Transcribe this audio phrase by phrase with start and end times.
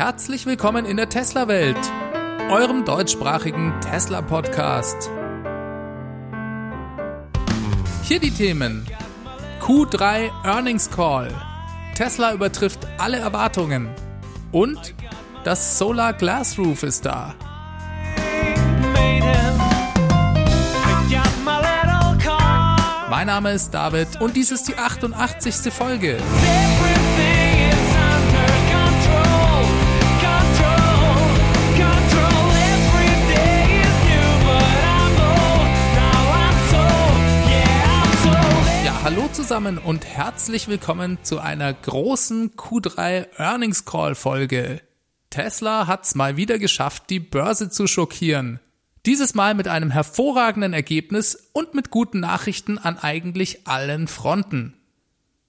[0.00, 1.76] herzlich willkommen in der Tesla-Welt,
[2.48, 5.10] eurem deutschsprachigen Tesla-Podcast.
[8.04, 8.86] Hier die Themen.
[9.60, 11.28] Q3 Earnings Call.
[11.94, 13.90] Tesla übertrifft alle Erwartungen.
[14.52, 14.94] Und
[15.44, 17.34] das Solar Glass Roof ist da.
[23.10, 25.70] Mein Name ist David und dies ist die 88.
[25.70, 26.16] Folge.
[39.02, 44.82] Hallo zusammen und herzlich willkommen zu einer großen Q3 Earnings Call Folge.
[45.30, 48.60] Tesla hat's mal wieder geschafft, die Börse zu schockieren.
[49.06, 54.74] Dieses Mal mit einem hervorragenden Ergebnis und mit guten Nachrichten an eigentlich allen Fronten.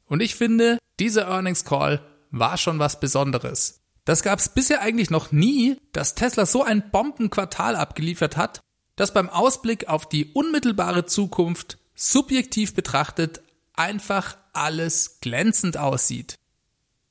[0.05, 1.99] Und ich finde, dieser Earnings Call
[2.31, 3.81] war schon was Besonderes.
[4.05, 8.61] Das gab's bisher eigentlich noch nie, dass Tesla so ein Bombenquartal abgeliefert hat,
[8.95, 13.41] das beim Ausblick auf die unmittelbare Zukunft subjektiv betrachtet
[13.73, 16.37] einfach alles glänzend aussieht.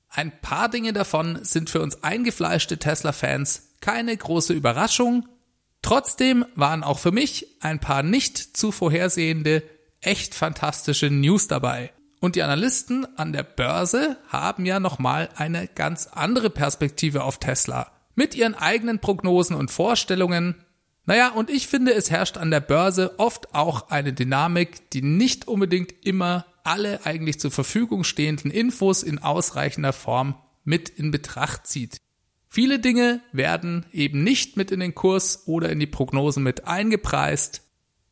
[0.08, 5.28] Ein paar Dinge davon sind für uns eingefleischte Tesla-Fans keine große Überraschung.
[5.82, 9.62] Trotzdem waren auch für mich ein paar nicht zu vorhersehende,
[10.00, 11.92] echt fantastische News dabei.
[12.20, 17.90] Und die Analysten an der Börse haben ja nochmal eine ganz andere Perspektive auf Tesla.
[18.14, 20.56] Mit ihren eigenen Prognosen und Vorstellungen,
[21.06, 25.48] naja, und ich finde, es herrscht an der Börse oft auch eine Dynamik, die nicht
[25.48, 31.98] unbedingt immer alle eigentlich zur Verfügung stehenden Infos in ausreichender Form mit in Betracht zieht.
[32.48, 37.62] Viele Dinge werden eben nicht mit in den Kurs oder in die Prognosen mit eingepreist.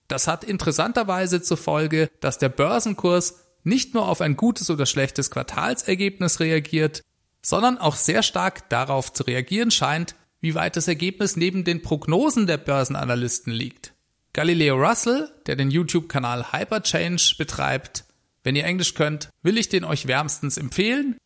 [0.06, 5.30] Das hat interessanterweise zur Folge, dass der Börsenkurs nicht nur auf ein gutes oder schlechtes
[5.30, 7.02] Quartalsergebnis reagiert,
[7.42, 12.46] sondern auch sehr stark darauf zu reagieren scheint, wie weit das Ergebnis neben den Prognosen
[12.46, 13.92] der Börsenanalysten liegt.
[14.32, 18.04] Galileo Russell, der den YouTube-Kanal Hyperchange betreibt,
[18.44, 21.16] wenn ihr Englisch könnt, will ich den euch wärmstens empfehlen.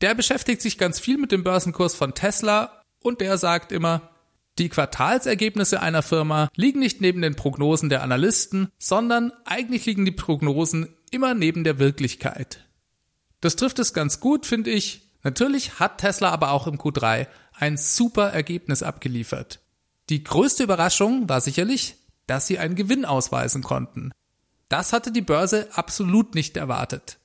[0.00, 4.10] Der beschäftigt sich ganz viel mit dem Börsenkurs von Tesla und der sagt immer,
[4.58, 10.10] die Quartalsergebnisse einer Firma liegen nicht neben den Prognosen der Analysten, sondern eigentlich liegen die
[10.10, 12.66] Prognosen immer neben der Wirklichkeit.
[13.40, 15.10] Das trifft es ganz gut, finde ich.
[15.22, 19.60] Natürlich hat Tesla aber auch im Q3 ein super Ergebnis abgeliefert.
[20.08, 24.12] Die größte Überraschung war sicherlich, dass sie einen Gewinn ausweisen konnten.
[24.70, 27.18] Das hatte die Börse absolut nicht erwartet.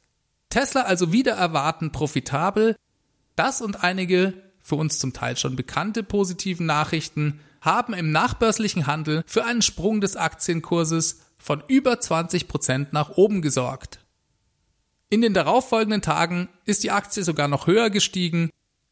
[0.50, 2.76] Tesla also wieder erwarten profitabel.
[3.38, 9.24] Das und einige für uns zum Teil schon bekannte positiven Nachrichten haben im nachbörslichen Handel
[9.26, 14.00] für einen Sprung des Aktienkurses von über 20 Prozent nach oben gesorgt.
[15.10, 18.50] In den darauffolgenden Tagen ist die Aktie sogar noch höher gestiegen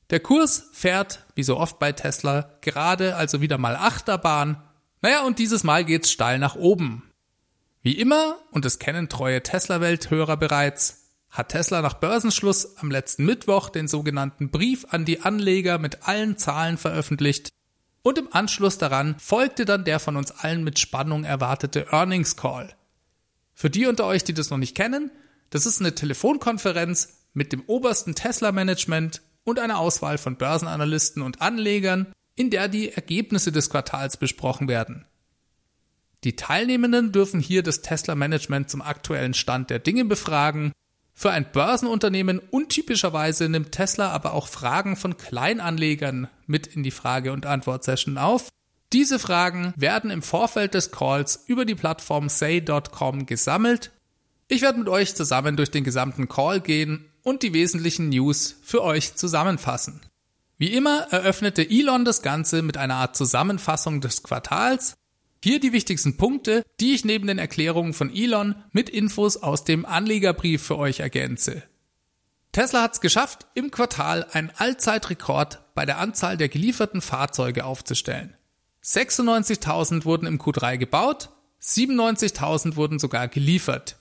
[0.09, 4.61] der Kurs fährt, wie so oft bei Tesla, gerade also wieder mal Achterbahn.
[5.01, 7.09] Naja, und dieses Mal geht's steil nach oben.
[7.83, 13.69] Wie immer, und das kennen treue Tesla-Welthörer bereits, hat Tesla nach Börsenschluss am letzten Mittwoch
[13.69, 17.49] den sogenannten Brief an die Anleger mit allen Zahlen veröffentlicht
[18.01, 22.73] und im Anschluss daran folgte dann der von uns allen mit Spannung erwartete Earnings Call.
[23.53, 25.11] Für die unter euch, die das noch nicht kennen,
[25.49, 32.13] das ist eine Telefonkonferenz mit dem obersten Tesla-Management und eine Auswahl von Börsenanalysten und Anlegern,
[32.35, 35.05] in der die Ergebnisse des Quartals besprochen werden.
[36.23, 40.71] Die Teilnehmenden dürfen hier das Tesla-Management zum aktuellen Stand der Dinge befragen.
[41.13, 47.33] Für ein Börsenunternehmen untypischerweise nimmt Tesla aber auch Fragen von Kleinanlegern mit in die Frage-
[47.33, 48.49] und Antwort-Session auf.
[48.93, 53.91] Diese Fragen werden im Vorfeld des Calls über die Plattform say.com gesammelt.
[54.47, 58.83] Ich werde mit euch zusammen durch den gesamten Call gehen und die wesentlichen News für
[58.83, 60.01] euch zusammenfassen.
[60.57, 64.95] Wie immer eröffnete Elon das Ganze mit einer Art Zusammenfassung des Quartals.
[65.43, 69.85] Hier die wichtigsten Punkte, die ich neben den Erklärungen von Elon mit Infos aus dem
[69.85, 71.63] Anlegerbrief für euch ergänze.
[72.53, 78.37] Tesla hat es geschafft, im Quartal einen Allzeitrekord bei der Anzahl der gelieferten Fahrzeuge aufzustellen.
[78.85, 81.29] 96.000 wurden im Q3 gebaut,
[81.61, 83.97] 97.000 wurden sogar geliefert.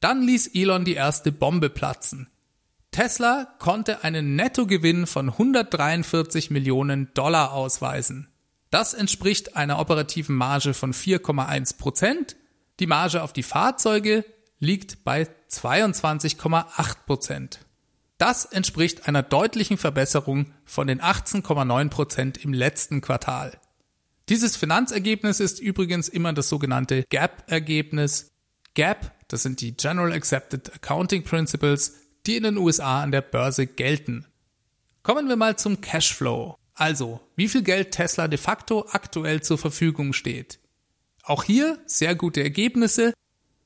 [0.00, 2.30] Dann ließ Elon die erste Bombe platzen.
[2.90, 8.26] Tesla konnte einen Nettogewinn von 143 Millionen Dollar ausweisen.
[8.70, 12.36] Das entspricht einer operativen Marge von 4,1 Prozent.
[12.78, 14.24] Die Marge auf die Fahrzeuge
[14.60, 17.60] liegt bei 22,8 Prozent.
[18.16, 23.58] Das entspricht einer deutlichen Verbesserung von den 18,9 Prozent im letzten Quartal.
[24.28, 28.30] Dieses Finanzergebnis ist übrigens immer das sogenannte GAAP-Ergebnis.
[28.74, 31.94] GAAP, das sind die General Accepted Accounting Principles,
[32.26, 34.26] die in den USA an der Börse gelten.
[35.02, 36.59] Kommen wir mal zum Cashflow.
[36.80, 40.60] Also, wie viel Geld Tesla de facto aktuell zur Verfügung steht.
[41.22, 43.12] Auch hier sehr gute Ergebnisse.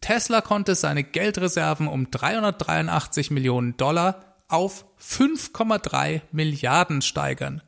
[0.00, 7.62] Tesla konnte seine Geldreserven um 383 Millionen Dollar auf 5,3 Milliarden steigern.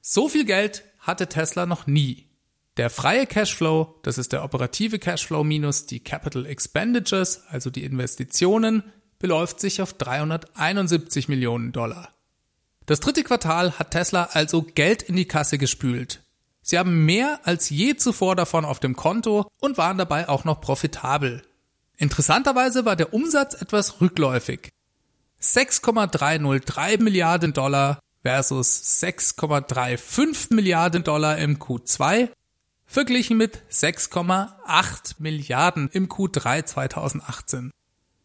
[0.00, 2.30] So viel Geld hatte Tesla noch nie.
[2.78, 8.82] Der freie Cashflow, das ist der operative Cashflow minus die Capital Expenditures, also die Investitionen,
[9.18, 12.15] beläuft sich auf 371 Millionen Dollar.
[12.86, 16.22] Das dritte Quartal hat Tesla also Geld in die Kasse gespült.
[16.62, 20.60] Sie haben mehr als je zuvor davon auf dem Konto und waren dabei auch noch
[20.60, 21.42] profitabel.
[21.96, 24.70] Interessanterweise war der Umsatz etwas rückläufig.
[25.38, 32.30] 6,303 Milliarden Dollar versus 6,35 Milliarden Dollar im Q2,
[32.86, 37.70] verglichen mit 6,8 Milliarden im Q3 2018.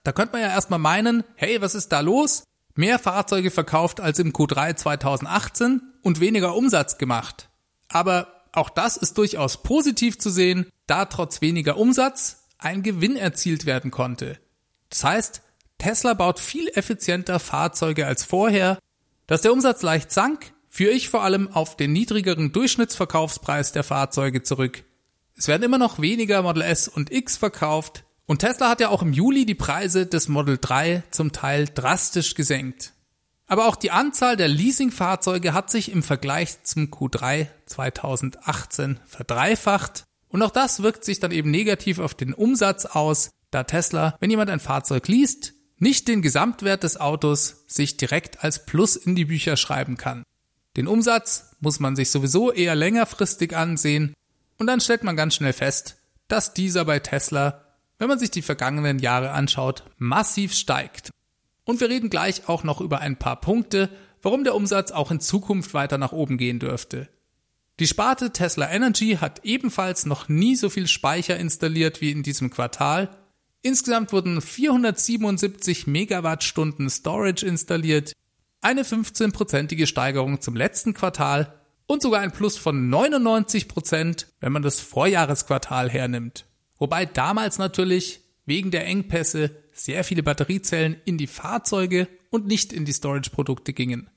[0.03, 2.43] Da könnte man ja erstmal meinen, hey, was ist da los?
[2.75, 7.49] Mehr Fahrzeuge verkauft als im Q3 2018 und weniger Umsatz gemacht.
[7.89, 13.65] Aber auch das ist durchaus positiv zu sehen, da trotz weniger Umsatz ein Gewinn erzielt
[13.65, 14.39] werden konnte.
[14.89, 15.41] Das heißt,
[15.77, 18.77] Tesla baut viel effizienter Fahrzeuge als vorher.
[19.25, 24.43] Dass der Umsatz leicht sank, führe ich vor allem auf den niedrigeren Durchschnittsverkaufspreis der Fahrzeuge
[24.43, 24.83] zurück.
[25.35, 29.01] Es werden immer noch weniger Model S und X verkauft, und Tesla hat ja auch
[29.01, 32.93] im Juli die Preise des Model 3 zum Teil drastisch gesenkt.
[33.45, 40.05] Aber auch die Anzahl der Leasingfahrzeuge hat sich im Vergleich zum Q3 2018 verdreifacht.
[40.29, 44.29] Und auch das wirkt sich dann eben negativ auf den Umsatz aus, da Tesla, wenn
[44.29, 49.25] jemand ein Fahrzeug liest, nicht den Gesamtwert des Autos sich direkt als Plus in die
[49.25, 50.23] Bücher schreiben kann.
[50.77, 54.13] Den Umsatz muss man sich sowieso eher längerfristig ansehen
[54.57, 55.97] und dann stellt man ganz schnell fest,
[56.29, 57.60] dass dieser bei Tesla
[58.01, 61.11] wenn man sich die vergangenen Jahre anschaut, massiv steigt.
[61.65, 63.91] Und wir reden gleich auch noch über ein paar Punkte,
[64.23, 67.09] warum der Umsatz auch in Zukunft weiter nach oben gehen dürfte.
[67.79, 72.49] Die Sparte Tesla Energy hat ebenfalls noch nie so viel Speicher installiert wie in diesem
[72.49, 73.11] Quartal.
[73.61, 78.13] Insgesamt wurden 477 Megawattstunden Storage installiert,
[78.61, 81.53] eine 15-prozentige Steigerung zum letzten Quartal
[81.85, 86.47] und sogar ein Plus von 99 Prozent, wenn man das Vorjahresquartal hernimmt.
[86.81, 92.85] Wobei damals natürlich wegen der Engpässe sehr viele Batteriezellen in die Fahrzeuge und nicht in
[92.85, 94.09] die Storage-Produkte gingen.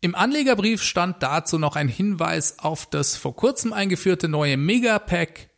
[0.00, 5.50] Im Anlegerbrief stand dazu noch ein Hinweis auf das vor kurzem eingeführte neue Megapack.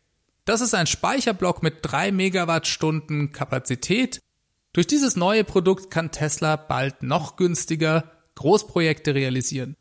[0.45, 4.19] Das ist ein Speicherblock mit 3 Megawattstunden Kapazität.
[4.73, 9.77] Durch dieses neue Produkt kann Tesla bald noch günstiger Großprojekte realisieren.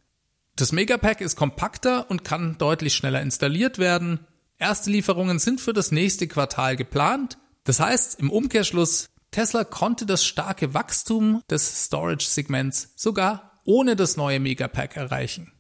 [0.56, 4.20] Das Megapack ist kompakter und kann deutlich schneller installiert werden.
[4.60, 7.38] Erste Lieferungen sind für das nächste Quartal geplant.
[7.64, 14.42] Das heißt, im Umkehrschluss, Tesla konnte das starke Wachstum des Storage-Segments sogar ohne das neue
[14.42, 15.54] Megapack erreichen.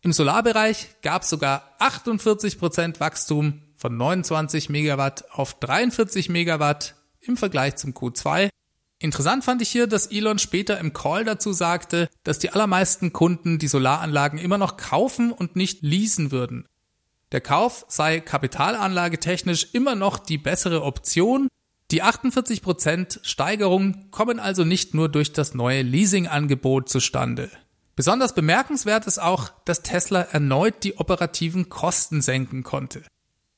[0.00, 7.76] Im Solarbereich gab es sogar 48% Wachstum von 29 Megawatt auf 43 Megawatt im Vergleich
[7.76, 8.48] zum Q2.
[8.98, 13.60] Interessant fand ich hier, dass Elon später im Call dazu sagte, dass die allermeisten Kunden
[13.60, 16.66] die Solaranlagen immer noch kaufen und nicht leasen würden.
[17.32, 21.48] Der Kauf sei kapitalanlagetechnisch immer noch die bessere Option.
[21.90, 27.50] Die 48% Steigerung kommen also nicht nur durch das neue Leasingangebot zustande.
[27.96, 33.02] Besonders bemerkenswert ist auch, dass Tesla erneut die operativen Kosten senken konnte.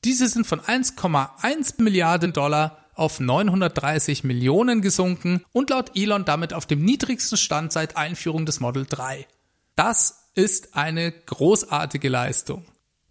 [0.05, 6.65] Diese sind von 1,1 Milliarden Dollar auf 930 Millionen gesunken und laut Elon damit auf
[6.65, 9.27] dem niedrigsten Stand seit Einführung des Model 3.
[9.75, 12.65] Das ist eine großartige Leistung.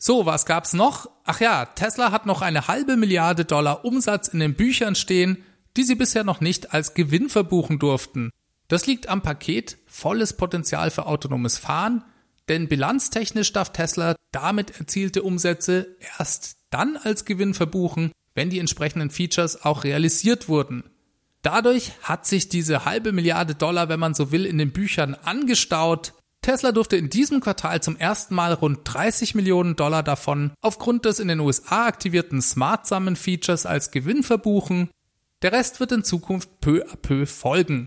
[0.06, 1.08] So, was gab's noch?
[1.24, 5.42] Ach ja, Tesla hat noch eine halbe Milliarde Dollar Umsatz in den Büchern stehen,
[5.78, 8.28] die sie bisher noch nicht als Gewinn verbuchen durften.
[8.68, 12.04] Das liegt am Paket volles Potenzial für autonomes Fahren,
[12.50, 19.08] denn bilanztechnisch darf Tesla damit erzielte Umsätze erst dann als Gewinn verbuchen, wenn die entsprechenden
[19.08, 20.84] Features auch realisiert wurden.
[21.40, 26.12] Dadurch hat sich diese halbe Milliarde Dollar, wenn man so will, in den Büchern angestaut.
[26.44, 31.18] Tesla durfte in diesem Quartal zum ersten Mal rund 30 Millionen Dollar davon aufgrund des
[31.18, 34.90] in den USA aktivierten Smart Summon Features als Gewinn verbuchen.
[35.40, 37.86] Der Rest wird in Zukunft peu à peu folgen.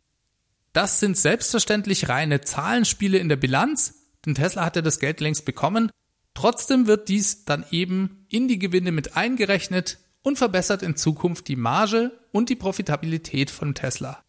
[0.73, 5.91] Das sind selbstverständlich reine Zahlenspiele in der Bilanz, denn Tesla hatte das Geld längst bekommen.
[6.33, 11.55] Trotzdem wird dies dann eben in die Gewinne mit eingerechnet und verbessert in Zukunft die
[11.55, 14.23] Marge und die Profitabilität von Tesla.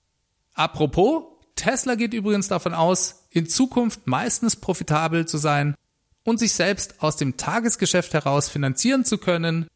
[0.52, 5.74] Apropos, Tesla geht übrigens davon aus, in Zukunft meistens profitabel zu sein
[6.24, 9.66] und sich selbst aus dem Tagesgeschäft heraus finanzieren zu können.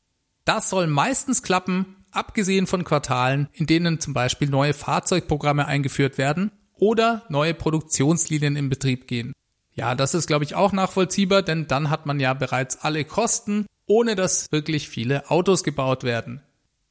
[0.45, 6.53] Das soll meistens klappen, abgesehen von Quartalen, in denen zum Beispiel neue Fahrzeugprogramme eingeführt werden
[6.77, 9.33] oder neue Produktionslinien in Betrieb gehen.
[9.75, 13.67] Ja, das ist, glaube ich, auch nachvollziehbar, denn dann hat man ja bereits alle Kosten,
[13.87, 16.43] ohne dass wirklich viele Autos gebaut werden.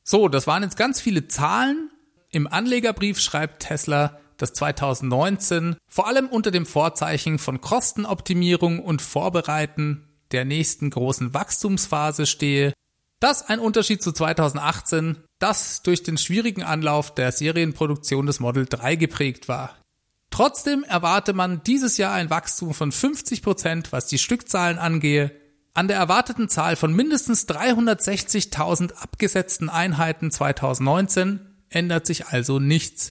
[0.03, 1.91] So, das waren jetzt ganz viele Zahlen.
[2.29, 10.07] Im Anlegerbrief schreibt Tesla, dass 2019 vor allem unter dem Vorzeichen von Kostenoptimierung und Vorbereiten
[10.31, 12.73] der nächsten großen Wachstumsphase stehe.
[13.19, 18.95] Das ein Unterschied zu 2018, das durch den schwierigen Anlauf der Serienproduktion des Model 3
[18.95, 19.77] geprägt war.
[20.31, 25.31] Trotzdem erwarte man dieses Jahr ein Wachstum von 50 Prozent, was die Stückzahlen angehe.
[25.73, 33.09] An der erwarteten Zahl von mindestens 360.000 abgesetzten Einheiten 2019 ändert sich also nichts.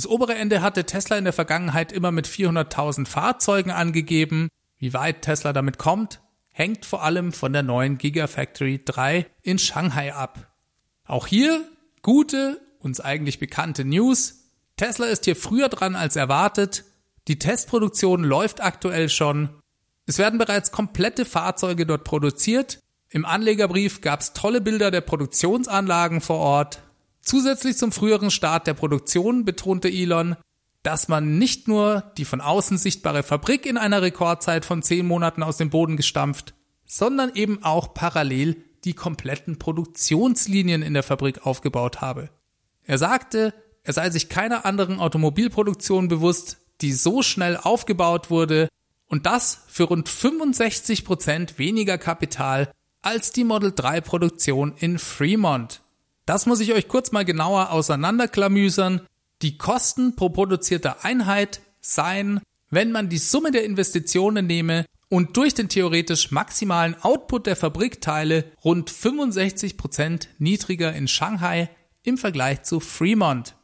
[0.00, 4.48] Das obere Ende hatte Tesla in der Vergangenheit immer mit 400.000 Fahrzeugen angegeben.
[4.78, 10.14] Wie weit Tesla damit kommt, hängt vor allem von der neuen Gigafactory 3 in Shanghai
[10.14, 10.56] ab.
[11.04, 11.68] Auch hier
[12.00, 14.48] gute, uns eigentlich bekannte News.
[14.78, 16.84] Tesla ist hier früher dran als erwartet.
[17.28, 19.50] Die Testproduktion läuft aktuell schon.
[20.06, 22.80] Es werden bereits komplette Fahrzeuge dort produziert.
[23.10, 26.82] Im Anlegerbrief gab es tolle Bilder der Produktionsanlagen vor Ort.
[27.20, 30.36] Zusätzlich zum früheren Start der Produktion betonte Elon,
[30.82, 35.42] dass man nicht nur die von außen sichtbare Fabrik in einer Rekordzeit von zehn Monaten
[35.42, 36.54] aus dem Boden gestampft,
[36.86, 42.30] sondern eben auch parallel die kompletten Produktionslinien in der Fabrik aufgebaut habe.
[42.84, 48.68] Er sagte, er sei sich keiner anderen Automobilproduktion bewusst, die so schnell aufgebaut wurde
[49.06, 52.72] und das für rund 65 Prozent weniger Kapital
[53.02, 55.82] als die Model 3 Produktion in Fremont.
[56.30, 59.00] Das muss ich euch kurz mal genauer auseinanderklamüsern.
[59.42, 65.54] Die Kosten pro produzierter Einheit seien, wenn man die Summe der Investitionen nehme und durch
[65.54, 71.68] den theoretisch maximalen Output der Fabrikteile rund 65 Prozent niedriger in Shanghai
[72.04, 73.56] im Vergleich zu Fremont.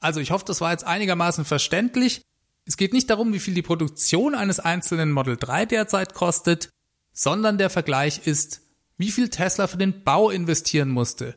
[0.00, 2.22] Also ich hoffe, das war jetzt einigermaßen verständlich.
[2.64, 6.70] Es geht nicht darum, wie viel die Produktion eines einzelnen Model 3 derzeit kostet,
[7.12, 8.62] sondern der Vergleich ist,
[8.96, 11.36] wie viel Tesla für den Bau investieren musste.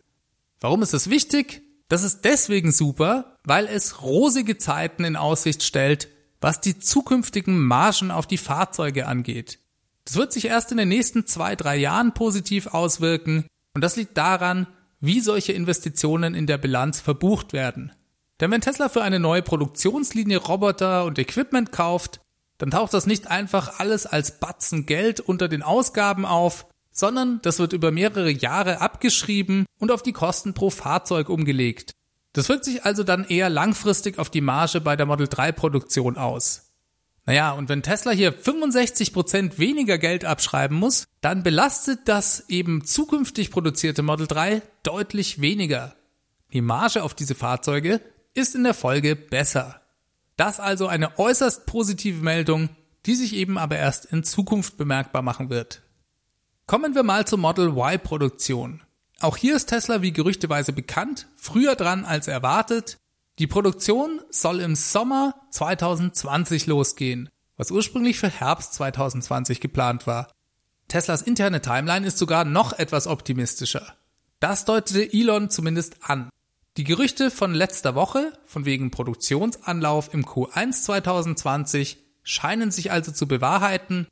[0.61, 1.63] Warum ist das wichtig?
[1.89, 6.07] Das ist deswegen super, weil es rosige Zeiten in Aussicht stellt,
[6.39, 9.59] was die zukünftigen Margen auf die Fahrzeuge angeht.
[10.05, 14.17] Das wird sich erst in den nächsten zwei, drei Jahren positiv auswirken und das liegt
[14.17, 14.67] daran,
[14.99, 17.91] wie solche Investitionen in der Bilanz verbucht werden.
[18.39, 22.21] Denn wenn Tesla für eine neue Produktionslinie Roboter und Equipment kauft,
[22.59, 26.67] dann taucht das nicht einfach alles als Batzen Geld unter den Ausgaben auf,
[27.01, 31.93] sondern das wird über mehrere Jahre abgeschrieben und auf die Kosten pro Fahrzeug umgelegt.
[32.33, 36.15] Das wirkt sich also dann eher langfristig auf die Marge bei der Model 3 Produktion
[36.15, 36.71] aus.
[37.25, 43.49] Naja, und wenn Tesla hier 65% weniger Geld abschreiben muss, dann belastet das eben zukünftig
[43.49, 45.95] produzierte Model 3 deutlich weniger.
[46.53, 47.99] Die Marge auf diese Fahrzeuge
[48.35, 49.81] ist in der Folge besser.
[50.37, 52.69] Das also eine äußerst positive Meldung,
[53.07, 55.81] die sich eben aber erst in Zukunft bemerkbar machen wird.
[56.71, 58.81] Kommen wir mal zur Model Y Produktion.
[59.19, 62.95] Auch hier ist Tesla wie gerüchteweise bekannt, früher dran als erwartet.
[63.39, 70.31] Die Produktion soll im Sommer 2020 losgehen, was ursprünglich für Herbst 2020 geplant war.
[70.87, 73.93] Teslas interne Timeline ist sogar noch etwas optimistischer.
[74.39, 76.29] Das deutete Elon zumindest an.
[76.77, 83.27] Die Gerüchte von letzter Woche, von wegen Produktionsanlauf im Q1 2020, scheinen sich also zu
[83.27, 84.07] bewahrheiten.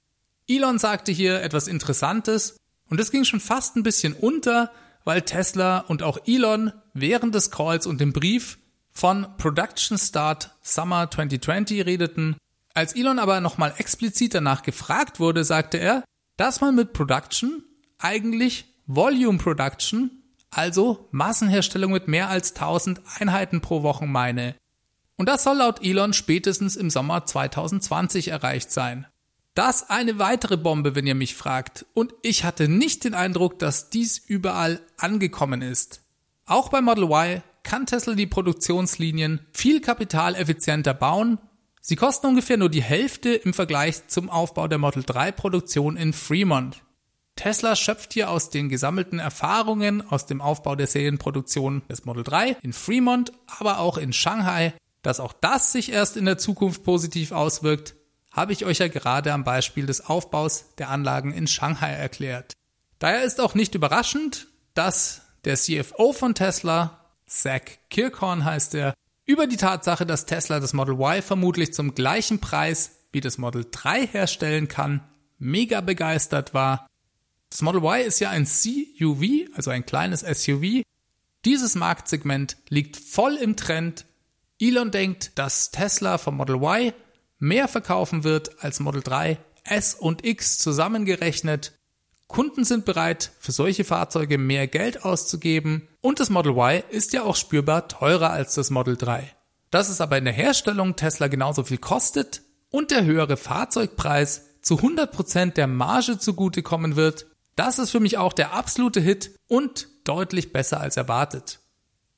[0.50, 2.58] Elon sagte hier etwas Interessantes
[2.89, 4.72] und es ging schon fast ein bisschen unter,
[5.06, 8.58] weil Tesla und auch Elon während des Calls und dem Brief
[8.91, 12.36] von Production Start Summer 2020 redeten.
[12.74, 16.03] Als Elon aber nochmal explizit danach gefragt wurde, sagte er,
[16.36, 17.63] dass man mit Production
[18.00, 20.12] eigentlich Volume Production
[20.51, 24.56] also Massenherstellung mit mehr als 1000 Einheiten pro Woche meine.
[25.15, 29.06] Und das soll laut Elon spätestens im Sommer 2020 erreicht sein.
[29.56, 31.86] Das eine weitere Bombe, wenn ihr mich fragt.
[31.94, 36.01] Und ich hatte nicht den Eindruck, dass dies überall angekommen ist.
[36.46, 41.39] Auch bei Model Y kann Tesla die Produktionslinien viel kapitaleffizienter bauen.
[41.82, 46.13] Sie kosten ungefähr nur die Hälfte im Vergleich zum Aufbau der Model 3 Produktion in
[46.13, 46.84] Fremont.
[47.36, 52.58] Tesla schöpft hier aus den gesammelten Erfahrungen aus dem Aufbau der Serienproduktion des Model 3
[52.62, 54.74] in Fremont, aber auch in Shanghai.
[55.03, 57.96] Dass auch das sich erst in der Zukunft positiv auswirkt,
[58.39, 62.53] habe ich euch ja gerade am Beispiel des Aufbaus der Anlagen in Shanghai erklärt.
[62.98, 68.93] Daher ist auch nicht überraschend, dass der CFO von Tesla, Zach Kirkhorn heißt er,
[69.25, 73.65] über die Tatsache, dass Tesla das Model Y vermutlich zum gleichen Preis wie das Model
[73.69, 75.03] 3 herstellen kann,
[75.38, 76.89] mega begeistert war
[77.50, 80.84] das Model Y ist ja ein CUV, also ein kleines SUV.
[81.46, 84.05] Dieses Marktsegment liegt voll im Trend.
[84.60, 86.93] Elon denkt, dass Tesla vom Model Y
[87.39, 91.74] mehr verkaufen wird als Model 3, S und X zusammengerechnet.
[92.27, 97.24] Kunden sind bereit, für solche Fahrzeuge mehr Geld auszugeben und das Model Y ist ja
[97.24, 99.34] auch spürbar teurer als das Model 3.
[99.72, 104.75] Dass es aber in der Herstellung Tesla genauso viel kostet und der höhere Fahrzeugpreis zu
[104.75, 110.53] 100% der Marge zugutekommen wird, das ist für mich auch der absolute Hit und deutlich
[110.53, 111.60] besser als erwartet.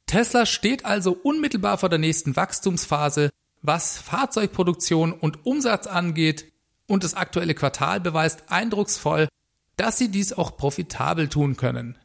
[0.05, 3.29] Tesla steht also unmittelbar vor der nächsten Wachstumsphase,
[3.61, 6.51] was Fahrzeugproduktion und Umsatz angeht
[6.87, 9.27] und das aktuelle Quartal beweist eindrucksvoll,
[9.77, 11.97] dass sie dies auch profitabel tun können.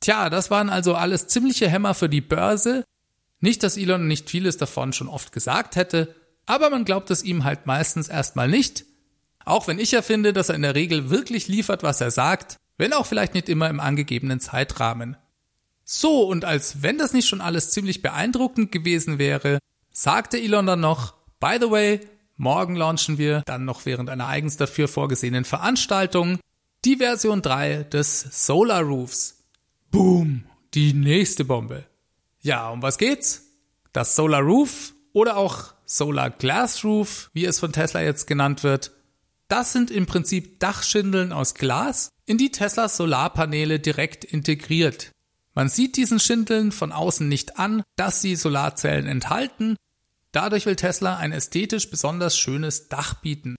[0.00, 2.84] Tja, das waren also alles ziemliche Hämmer für die Börse.
[3.40, 6.14] Nicht, dass Elon nicht vieles davon schon oft gesagt hätte,
[6.46, 8.84] aber man glaubt es ihm halt meistens erstmal nicht.
[9.44, 12.56] Auch wenn ich ja finde, dass er in der Regel wirklich liefert, was er sagt,
[12.76, 15.16] wenn auch vielleicht nicht immer im angegebenen Zeitrahmen.
[15.84, 19.58] So, und als wenn das nicht schon alles ziemlich beeindruckend gewesen wäre,
[20.00, 22.00] sagte Elon dann noch, by the way,
[22.38, 26.38] morgen launchen wir dann noch während einer eigens dafür vorgesehenen Veranstaltung
[26.86, 29.44] die Version 3 des Solar Roofs.
[29.90, 31.84] Boom, die nächste Bombe.
[32.40, 33.42] Ja, um was geht's?
[33.92, 38.92] Das Solar Roof oder auch Solar Glass Roof, wie es von Tesla jetzt genannt wird,
[39.48, 45.12] das sind im Prinzip Dachschindeln aus Glas, in die Teslas Solarpaneele direkt integriert.
[45.52, 49.76] Man sieht diesen Schindeln von außen nicht an, dass sie Solarzellen enthalten.
[50.32, 53.56] Dadurch will Tesla ein ästhetisch besonders schönes Dach bieten.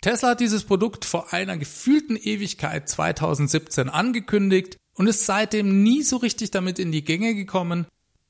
[0.00, 6.18] Tesla hat dieses Produkt vor einer gefühlten Ewigkeit 2017 angekündigt und ist seitdem nie so
[6.18, 7.86] richtig damit in die Gänge gekommen.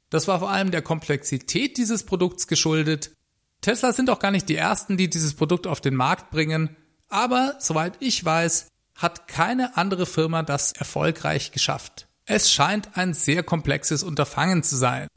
[0.08, 3.12] Das war vor allem der Komplexität dieses Produkts geschuldet.
[3.60, 6.76] Tesla sind auch gar nicht die ersten, die dieses Produkt auf den Markt bringen,
[7.08, 12.06] aber soweit ich weiß, hat keine andere Firma das erfolgreich geschafft.
[12.26, 15.08] Es scheint ein sehr komplexes Unterfangen zu sein.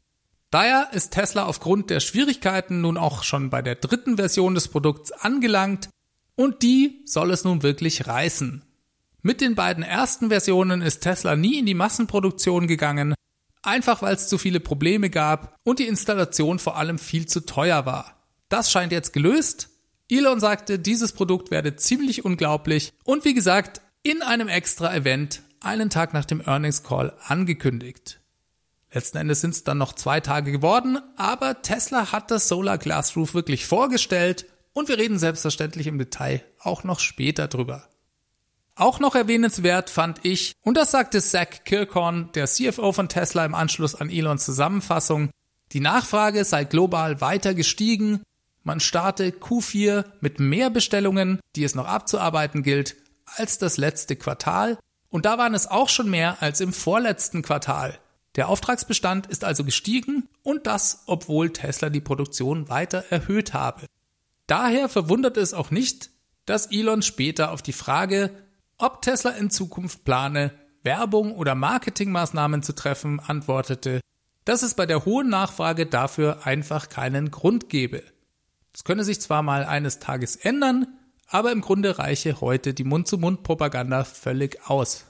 [0.50, 5.12] Daher ist Tesla aufgrund der Schwierigkeiten nun auch schon bei der dritten Version des Produkts
[5.12, 5.90] angelangt
[6.36, 8.64] und die soll es nun wirklich reißen.
[9.20, 13.14] Mit den beiden ersten Versionen ist Tesla nie in die Massenproduktion gegangen,
[13.62, 17.84] einfach weil es zu viele Probleme gab und die Installation vor allem viel zu teuer
[17.84, 18.24] war.
[18.48, 19.68] Das scheint jetzt gelöst.
[20.08, 25.90] Elon sagte, dieses Produkt werde ziemlich unglaublich und wie gesagt, in einem extra Event einen
[25.90, 28.20] Tag nach dem Earnings Call angekündigt.
[28.90, 33.16] Letzten Endes sind es dann noch zwei Tage geworden, aber Tesla hat das Solar Glass
[33.16, 37.88] Roof wirklich vorgestellt und wir reden selbstverständlich im Detail auch noch später drüber.
[38.76, 43.54] Auch noch erwähnenswert fand ich, und das sagte Zach Kirkhorn, der CFO von Tesla im
[43.54, 45.30] Anschluss an Elons Zusammenfassung,
[45.72, 48.22] die Nachfrage sei global weiter gestiegen,
[48.62, 52.96] man starte Q4 mit mehr Bestellungen, die es noch abzuarbeiten gilt,
[53.36, 54.78] als das letzte Quartal,
[55.10, 57.98] und da waren es auch schon mehr als im vorletzten Quartal.
[58.38, 63.86] Der Auftragsbestand ist also gestiegen und das, obwohl Tesla die Produktion weiter erhöht habe.
[64.46, 66.10] Daher verwundert es auch nicht,
[66.46, 68.30] dass Elon später auf die Frage,
[68.76, 70.52] ob Tesla in Zukunft plane,
[70.84, 74.00] Werbung oder Marketingmaßnahmen zu treffen, antwortete,
[74.44, 78.04] dass es bei der hohen Nachfrage dafür einfach keinen Grund gebe.
[78.72, 80.86] Es könne sich zwar mal eines Tages ändern,
[81.26, 85.07] aber im Grunde reiche heute die Mund-zu-Mund-Propaganda völlig aus.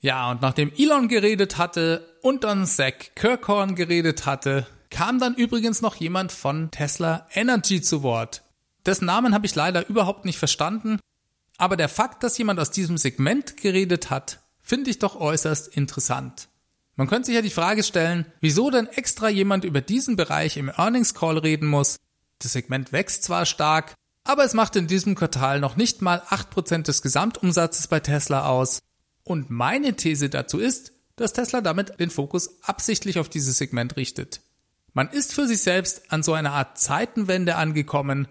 [0.00, 5.82] Ja, und nachdem Elon geredet hatte und dann Zach Kirkhorn geredet hatte, kam dann übrigens
[5.82, 8.42] noch jemand von Tesla Energy zu Wort.
[8.86, 10.98] Dessen Namen habe ich leider überhaupt nicht verstanden,
[11.58, 16.48] aber der Fakt, dass jemand aus diesem Segment geredet hat, finde ich doch äußerst interessant.
[16.96, 20.70] Man könnte sich ja die Frage stellen, wieso denn extra jemand über diesen Bereich im
[20.70, 21.96] Earnings Call reden muss.
[22.38, 26.84] Das Segment wächst zwar stark, aber es macht in diesem Quartal noch nicht mal 8%
[26.84, 28.80] des Gesamtumsatzes bei Tesla aus.
[29.24, 34.40] Und meine These dazu ist, dass Tesla damit den Fokus absichtlich auf dieses Segment richtet.
[34.92, 38.26] Man ist für sich selbst an so einer Art Zeitenwende angekommen.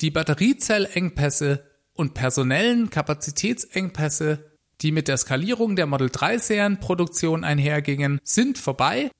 [0.00, 8.58] Die Batteriezellengpässe und personellen Kapazitätsengpässe, die mit der Skalierung der Model 3 Serienproduktion einhergingen, sind
[8.58, 9.10] vorbei.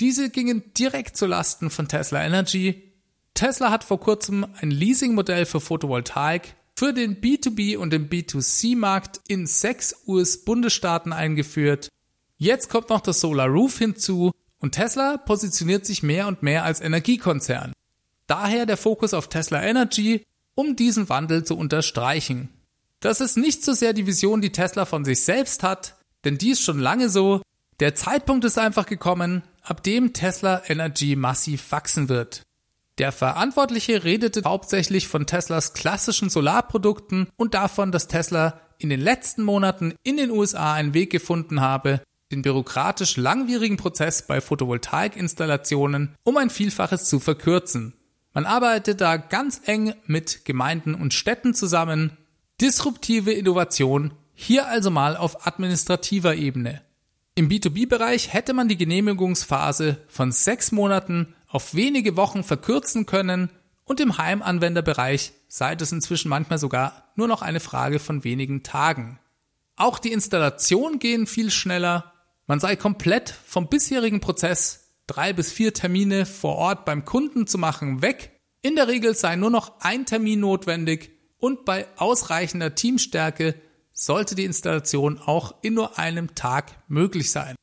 [0.00, 2.94] Diese gingen direkt zu Lasten von Tesla Energy.
[3.34, 9.46] Tesla hat vor kurzem ein Leasingmodell für Photovoltaik für den B2B und den B2C-Markt in
[9.46, 11.88] sechs US-Bundesstaaten eingeführt.
[12.36, 16.80] Jetzt kommt noch das Solar Roof hinzu und Tesla positioniert sich mehr und mehr als
[16.80, 17.72] Energiekonzern.
[18.26, 22.50] Daher der Fokus auf Tesla Energy, um diesen Wandel zu unterstreichen.
[23.00, 26.50] Das ist nicht so sehr die Vision, die Tesla von sich selbst hat, denn die
[26.50, 27.40] ist schon lange so.
[27.80, 32.42] Der Zeitpunkt ist einfach gekommen, ab dem Tesla Energy massiv wachsen wird.
[32.98, 39.42] Der Verantwortliche redete hauptsächlich von Teslas klassischen Solarprodukten und davon, dass Tesla in den letzten
[39.42, 42.00] Monaten in den USA einen Weg gefunden habe,
[42.32, 47.94] den bürokratisch langwierigen Prozess bei Photovoltaikinstallationen um ein Vielfaches zu verkürzen.
[48.32, 52.16] Man arbeitet da ganz eng mit Gemeinden und Städten zusammen.
[52.60, 56.82] Disruptive Innovation, hier also mal auf administrativer Ebene.
[57.34, 63.50] Im B2B-Bereich hätte man die Genehmigungsphase von sechs Monaten auf wenige Wochen verkürzen können
[63.84, 69.18] und im Heimanwenderbereich sei das inzwischen manchmal sogar nur noch eine Frage von wenigen Tagen.
[69.76, 72.12] Auch die Installation gehen viel schneller.
[72.46, 77.58] Man sei komplett vom bisherigen Prozess, drei bis vier Termine vor Ort beim Kunden zu
[77.58, 78.32] machen, weg.
[78.62, 83.54] In der Regel sei nur noch ein Termin notwendig und bei ausreichender Teamstärke
[83.92, 87.54] sollte die Installation auch in nur einem Tag möglich sein.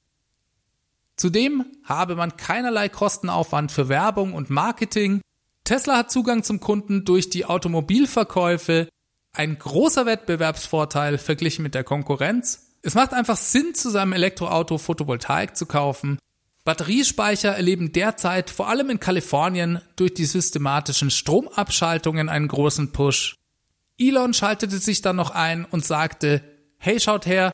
[1.16, 5.22] Zudem habe man keinerlei Kostenaufwand für Werbung und Marketing
[5.64, 8.90] Tesla hat Zugang zum Kunden durch die Automobilverkäufe,
[9.32, 12.78] ein großer Wettbewerbsvorteil verglichen mit der Konkurrenz.
[12.82, 16.20] Es macht einfach Sinn, zu seinem Elektroauto Photovoltaik zu kaufen.
[16.66, 23.36] Batteriespeicher erleben derzeit vor allem in Kalifornien durch die systematischen Stromabschaltungen einen großen Push.
[23.98, 26.44] Elon schaltete sich dann noch ein und sagte,
[26.78, 27.52] hey schaut her,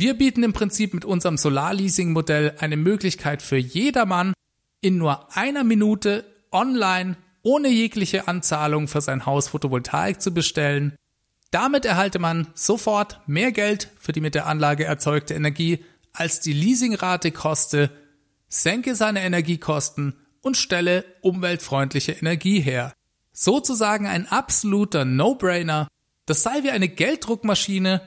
[0.00, 4.32] wir bieten im Prinzip mit unserem Solarleasing-Modell eine Möglichkeit für jedermann,
[4.80, 10.96] in nur einer Minute online ohne jegliche Anzahlung für sein Haus Photovoltaik zu bestellen.
[11.50, 15.84] Damit erhalte man sofort mehr Geld für die mit der Anlage erzeugte Energie,
[16.14, 17.90] als die Leasingrate koste,
[18.48, 22.94] senke seine Energiekosten und stelle umweltfreundliche Energie her.
[23.32, 25.88] Sozusagen ein absoluter No-Brainer.
[26.24, 28.00] Das sei wie eine Gelddruckmaschine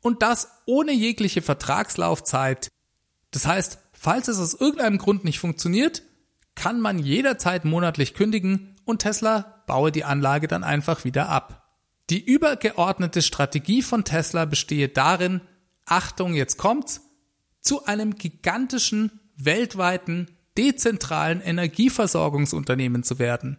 [0.00, 2.68] und das ohne jegliche Vertragslaufzeit.
[3.32, 6.04] Das heißt, falls es aus irgendeinem Grund nicht funktioniert,
[6.54, 11.76] kann man jederzeit monatlich kündigen und Tesla baue die Anlage dann einfach wieder ab.
[12.08, 15.40] Die übergeordnete Strategie von Tesla bestehe darin,
[15.86, 17.00] Achtung, jetzt kommt's,
[17.60, 23.58] zu einem gigantischen, weltweiten, dezentralen Energieversorgungsunternehmen zu werden.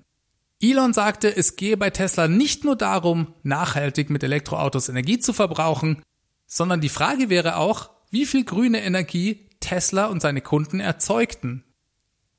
[0.62, 6.02] Elon sagte, es gehe bei Tesla nicht nur darum, nachhaltig mit Elektroautos Energie zu verbrauchen,
[6.52, 11.64] sondern die Frage wäre auch, wie viel grüne Energie Tesla und seine Kunden erzeugten.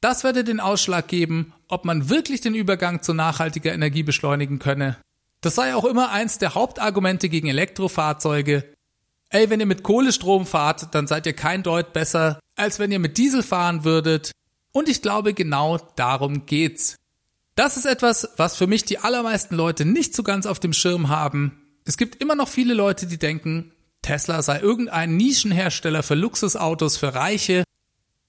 [0.02, 4.98] Das werde den Ausschlag geben, ob man wirklich den Übergang zu nachhaltiger Energie beschleunigen könne.
[5.40, 8.74] Das sei auch immer eins der Hauptargumente gegen Elektrofahrzeuge.
[9.30, 12.98] Ey, wenn ihr mit Kohlestrom fahrt, dann seid ihr kein Deut besser, als wenn ihr
[12.98, 14.32] mit Diesel fahren würdet.
[14.72, 16.96] Und ich glaube, genau darum geht's.
[17.54, 21.08] Das ist etwas, was für mich die allermeisten Leute nicht so ganz auf dem Schirm
[21.08, 21.62] haben.
[21.84, 23.72] Es gibt immer noch viele Leute, die denken,
[24.02, 27.64] Tesla sei irgendein Nischenhersteller für Luxusautos für Reiche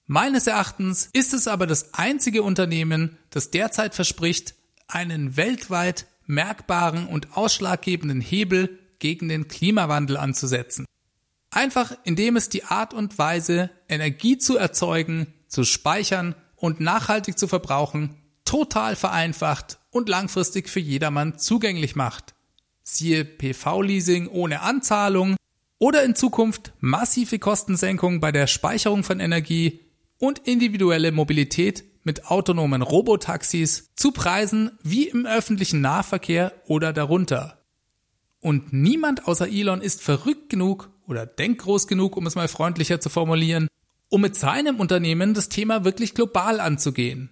[0.06, 4.54] Meines Erachtens ist es aber das einzige Unternehmen, das derzeit verspricht,
[4.86, 10.84] einen weltweit merkbaren und ausschlaggebenden Hebel gegen den Klimawandel anzusetzen.
[11.50, 17.48] Einfach indem es die Art und Weise, Energie zu erzeugen, zu speichern und nachhaltig zu
[17.48, 22.34] verbrauchen, total vereinfacht und langfristig für jedermann zugänglich macht.
[22.82, 25.36] Siehe PV-Leasing ohne Anzahlung
[25.78, 29.80] oder in Zukunft massive Kostensenkungen bei der Speicherung von Energie
[30.18, 37.64] und individuelle Mobilität mit autonomen Robotaxis zu Preisen wie im öffentlichen Nahverkehr oder darunter.
[38.40, 43.00] Und niemand außer Elon ist verrückt genug oder denkt groß genug, um es mal freundlicher
[43.00, 43.68] zu formulieren,
[44.10, 47.30] um mit seinem Unternehmen das Thema wirklich global anzugehen.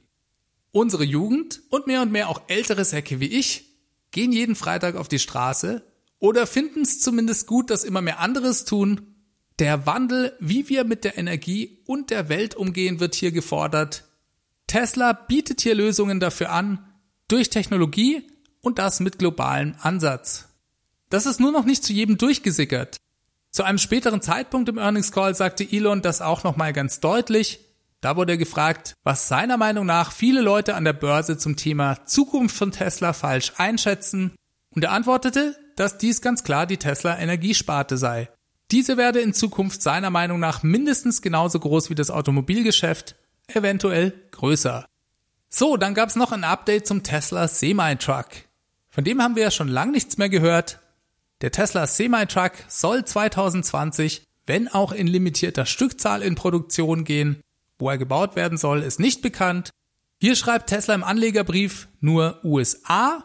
[0.70, 3.68] Unsere Jugend und mehr und mehr auch ältere Säcke wie ich
[4.10, 5.84] gehen jeden Freitag auf die Straße
[6.22, 9.12] oder finden es zumindest gut, dass immer mehr anderes tun
[9.58, 14.04] der Wandel, wie wir mit der Energie und der Welt umgehen, wird hier gefordert.
[14.66, 16.84] Tesla bietet hier Lösungen dafür an,
[17.28, 18.26] durch Technologie
[18.60, 20.48] und das mit globalem Ansatz.
[21.10, 22.96] Das ist nur noch nicht zu jedem durchgesickert.
[23.50, 27.60] Zu einem späteren Zeitpunkt im Earnings Call sagte Elon das auch nochmal ganz deutlich.
[28.00, 32.06] Da wurde er gefragt, was seiner Meinung nach viele Leute an der Börse zum Thema
[32.06, 34.32] Zukunft von Tesla falsch einschätzen.
[34.70, 38.28] Und er antwortete, dass dies ganz klar die Tesla Energiesparte sei.
[38.70, 43.16] Diese werde in Zukunft seiner Meinung nach mindestens genauso groß wie das Automobilgeschäft,
[43.48, 44.86] eventuell größer.
[45.48, 48.28] So, dann gab's noch ein Update zum Tesla Semi-Truck.
[48.88, 50.80] Von dem haben wir ja schon lange nichts mehr gehört.
[51.42, 57.42] Der Tesla Semi-Truck soll 2020, wenn auch in limitierter Stückzahl in Produktion gehen.
[57.78, 59.70] Wo er gebaut werden soll, ist nicht bekannt.
[60.18, 63.24] Hier schreibt Tesla im Anlegerbrief nur USA,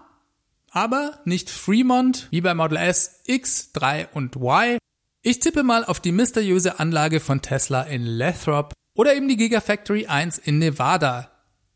[0.72, 4.78] aber nicht Fremont wie bei Model S, X, 3 und Y,
[5.22, 10.08] ich tippe mal auf die mysteriöse Anlage von Tesla in Lathrop oder eben die Gigafactory
[10.08, 11.32] 1 in Nevada.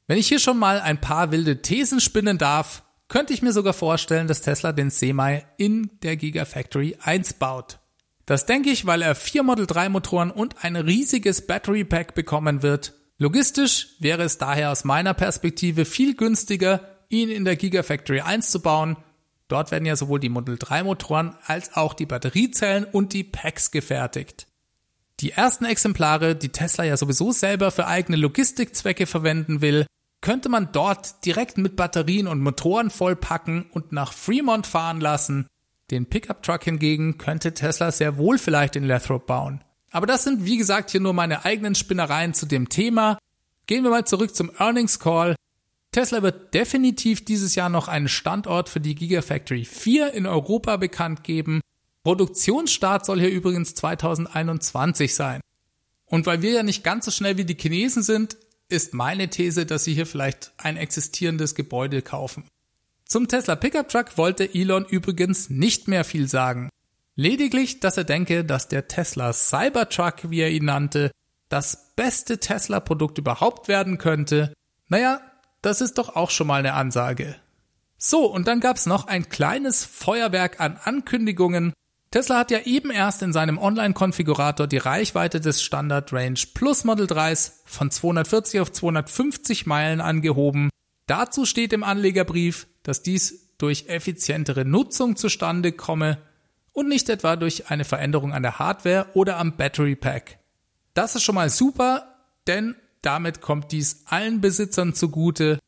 [0.08, 3.74] Wenn ich hier schon mal ein paar wilde Thesen spinnen darf, könnte ich mir sogar
[3.74, 7.80] vorstellen, dass Tesla den Semi in der Gigafactory 1 baut.
[8.26, 12.64] Das denke ich, weil er vier Model 3 Motoren und ein riesiges Battery Pack bekommen
[12.64, 12.94] wird.
[13.18, 18.98] Logistisch wäre es daher aus meiner Perspektive viel günstiger, ihn in der Gigafactory einzubauen.
[19.48, 23.72] Dort werden ja sowohl die Model 3 Motoren als auch die Batteriezellen und die Packs
[23.72, 24.48] gefertigt.
[25.20, 29.86] Die ersten Exemplare, die Tesla ja sowieso selber für eigene Logistikzwecke verwenden will,
[30.22, 35.48] könnte man dort direkt mit Batterien und Motoren vollpacken und nach Fremont fahren lassen.
[35.90, 39.64] Den Pickup-Truck hingegen könnte Tesla sehr wohl vielleicht in Lathrop bauen.
[39.92, 43.18] Aber das sind, wie gesagt, hier nur meine eigenen Spinnereien zu dem Thema.
[43.68, 45.36] Gehen wir mal zurück zum Earnings Call.
[45.92, 51.24] Tesla wird definitiv dieses Jahr noch einen Standort für die Gigafactory 4 in Europa bekannt
[51.24, 51.60] geben.
[52.04, 55.42] Produktionsstart soll hier übrigens 2021 sein.
[56.06, 58.38] Und weil wir ja nicht ganz so schnell wie die Chinesen sind,
[58.70, 62.46] ist meine These, dass sie hier vielleicht ein existierendes Gebäude kaufen.
[63.06, 66.70] Zum Tesla Pickup Truck wollte Elon übrigens nicht mehr viel sagen.
[67.16, 71.12] Lediglich, dass er denke, dass der Tesla Cybertruck, wie er ihn nannte,
[71.50, 74.54] das beste Tesla-Produkt überhaupt werden könnte.
[74.88, 75.20] Naja,
[75.62, 77.36] das ist doch auch schon mal eine Ansage.
[77.98, 81.74] So, und dann gab's noch ein kleines Feuerwerk an Ankündigungen.
[82.10, 87.06] Tesla hat ja eben erst in seinem Online-Konfigurator die Reichweite des Standard Range Plus Model
[87.06, 90.70] 3s von 240 auf 250 Meilen angehoben.
[91.08, 96.18] Dazu steht im Anlegerbrief, dass dies durch effizientere Nutzung zustande komme
[96.74, 100.40] und nicht etwa durch eine Veränderung an der Hardware oder am Battery Pack.
[100.94, 102.16] Das ist schon mal super,
[102.48, 105.60] denn damit kommt dies allen Besitzern zugute.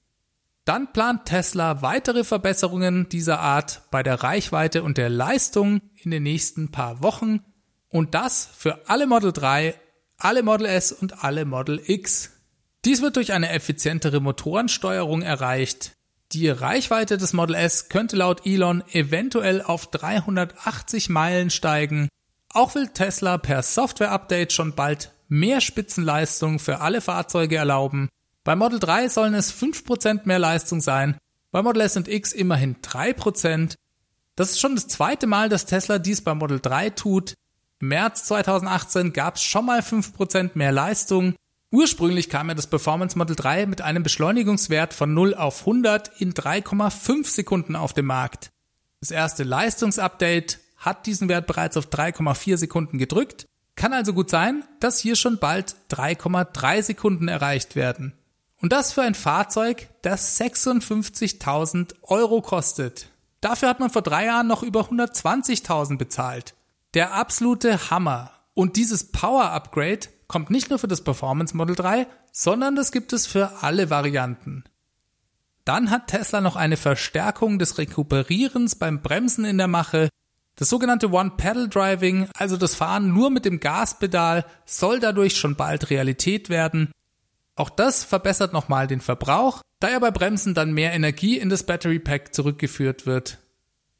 [0.66, 6.24] Dann plant Tesla weitere Verbesserungen dieser Art bei der Reichweite und der Leistung in den
[6.24, 7.44] nächsten paar Wochen
[7.90, 9.76] und das für alle Model 3,
[10.18, 12.32] alle Model S und alle Model X.
[12.86, 15.94] Dies wird durch eine effizientere Motorensteuerung erreicht.
[16.32, 22.10] Die Reichweite des Model S könnte laut Elon eventuell auf 380 Meilen steigen.
[22.50, 28.10] Auch will Tesla per Software-Update schon bald mehr Spitzenleistung für alle Fahrzeuge erlauben.
[28.44, 31.18] Bei Model 3 sollen es 5% mehr Leistung sein,
[31.52, 33.76] bei Model S und X immerhin 3%.
[34.36, 37.34] Das ist schon das zweite Mal, dass Tesla dies bei Model 3 tut.
[37.80, 41.36] Im März 2018 gab es schon mal 5% mehr Leistung.
[41.72, 46.34] Ursprünglich kam ja das Performance Model 3 mit einem Beschleunigungswert von 0 auf 100 in
[46.34, 48.52] 3,5 Sekunden auf dem Markt.
[49.00, 53.48] Das erste Leistungsupdate hat diesen Wert bereits auf 3,4 Sekunden gedrückt.
[53.76, 58.14] Kann also gut sein, dass hier schon bald 3,3 Sekunden erreicht werden.
[58.62, 63.10] Und das für ein Fahrzeug, das 56.000 Euro kostet.
[63.42, 66.54] Dafür hat man vor drei Jahren noch über 120.000 bezahlt.
[66.94, 68.32] Der absolute Hammer.
[68.54, 73.12] Und dieses Power Upgrade kommt nicht nur für das Performance Model 3, sondern das gibt
[73.12, 74.64] es für alle Varianten.
[75.66, 80.10] Dann hat Tesla noch eine Verstärkung des Rekuperierens beim Bremsen in der Mache.
[80.56, 86.50] Das sogenannte One-Pedal-Driving, also das Fahren nur mit dem Gaspedal, soll dadurch schon bald Realität
[86.50, 86.92] werden.
[87.56, 91.64] Auch das verbessert nochmal den Verbrauch, da ja bei Bremsen dann mehr Energie in das
[91.64, 93.40] Battery Pack zurückgeführt wird.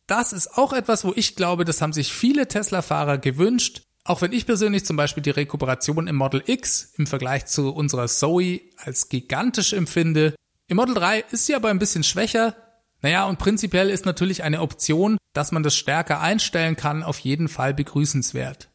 [0.08, 4.34] Das ist auch etwas, wo ich glaube, das haben sich viele Tesla-Fahrer gewünscht auch wenn
[4.34, 9.08] ich persönlich zum Beispiel die Rekuperation im Model X im Vergleich zu unserer Zoe als
[9.08, 10.36] gigantisch empfinde,
[10.68, 12.56] im Model 3 ist sie aber ein bisschen schwächer.
[13.04, 17.50] Naja, und prinzipiell ist natürlich eine Option, dass man das stärker einstellen kann, auf jeden
[17.50, 18.70] Fall begrüßenswert.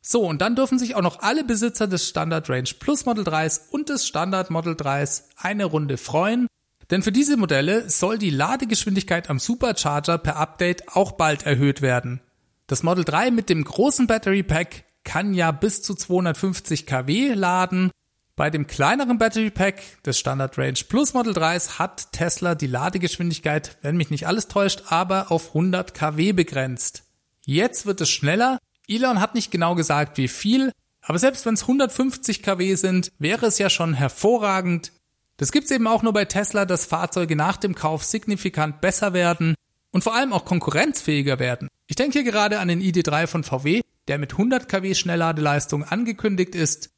[0.00, 3.70] So, und dann dürfen sich auch noch alle Besitzer des Standard Range Plus Model 3s
[3.70, 6.46] und des Standard Model 3s eine Runde freuen,
[6.90, 12.20] denn für diese Modelle soll die Ladegeschwindigkeit am Supercharger per Update auch bald erhöht werden.
[12.66, 17.90] Das Model 3 mit dem großen Battery Pack kann ja bis zu 250 kW laden.
[18.36, 23.78] Bei dem kleineren Battery Pack des Standard Range Plus Model 3s hat Tesla die Ladegeschwindigkeit,
[23.82, 27.04] wenn mich nicht alles täuscht, aber auf 100 kW begrenzt.
[27.44, 28.58] Jetzt wird es schneller.
[28.88, 33.46] Elon hat nicht genau gesagt, wie viel, aber selbst wenn es 150 kW sind, wäre
[33.46, 34.90] es ja schon hervorragend.
[35.36, 39.54] Das gibt's eben auch nur bei Tesla, dass Fahrzeuge nach dem Kauf signifikant besser werden
[39.92, 41.68] und vor allem auch konkurrenzfähiger werden.
[41.86, 46.56] Ich denke hier gerade an den ID3 von VW, der mit 100 kW Schnellladeleistung angekündigt
[46.56, 46.90] ist.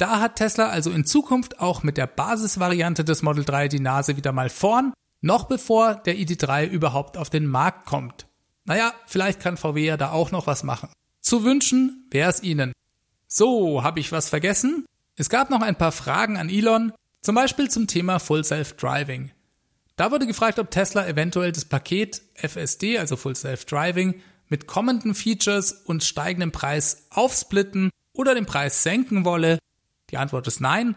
[0.00, 4.16] Da hat Tesla also in Zukunft auch mit der Basisvariante des Model 3 die Nase
[4.16, 8.26] wieder mal vorn, noch bevor der ID3 überhaupt auf den Markt kommt.
[8.64, 10.88] Naja, vielleicht kann VW ja da auch noch was machen.
[11.20, 12.72] Zu wünschen wäre es Ihnen.
[13.26, 14.86] So, habe ich was vergessen?
[15.16, 19.32] Es gab noch ein paar Fragen an Elon, zum Beispiel zum Thema Full Self Driving.
[19.96, 25.14] Da wurde gefragt, ob Tesla eventuell das Paket FSD, also Full Self Driving, mit kommenden
[25.14, 29.58] Features und steigendem Preis aufsplitten oder den Preis senken wolle.
[30.10, 30.96] Die Antwort ist nein.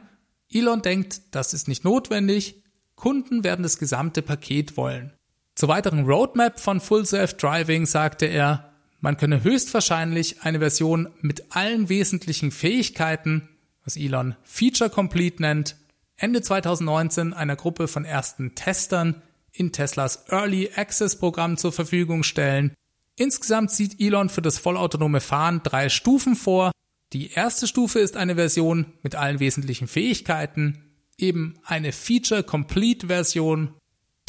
[0.52, 2.64] Elon denkt, das ist nicht notwendig.
[2.96, 5.14] Kunden werden das gesamte Paket wollen.
[5.56, 11.56] Zur weiteren Roadmap von Full Self Driving sagte er, man könne höchstwahrscheinlich eine Version mit
[11.56, 13.50] allen wesentlichen Fähigkeiten,
[13.84, 15.76] was Elon Feature Complete nennt,
[16.16, 19.22] Ende 2019 einer Gruppe von ersten Testern
[19.52, 22.74] in Teslas Early Access Programm zur Verfügung stellen.
[23.16, 26.72] Insgesamt sieht Elon für das vollautonome Fahren drei Stufen vor.
[27.14, 33.76] Die erste Stufe ist eine Version mit allen wesentlichen Fähigkeiten, eben eine Feature-Complete-Version.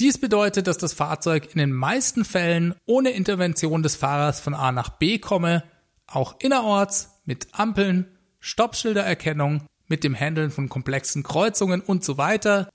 [0.01, 4.71] Dies bedeutet, dass das Fahrzeug in den meisten Fällen ohne Intervention des Fahrers von A
[4.71, 5.65] nach B komme,
[6.07, 8.07] auch innerorts mit Ampeln,
[8.39, 12.69] Stoppschildererkennung, mit dem Handeln von komplexen Kreuzungen und so weiter.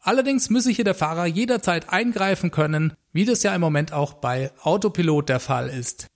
[0.00, 4.52] Allerdings müsse hier der Fahrer jederzeit eingreifen können, wie das ja im Moment auch bei
[4.60, 6.06] Autopilot der Fall ist.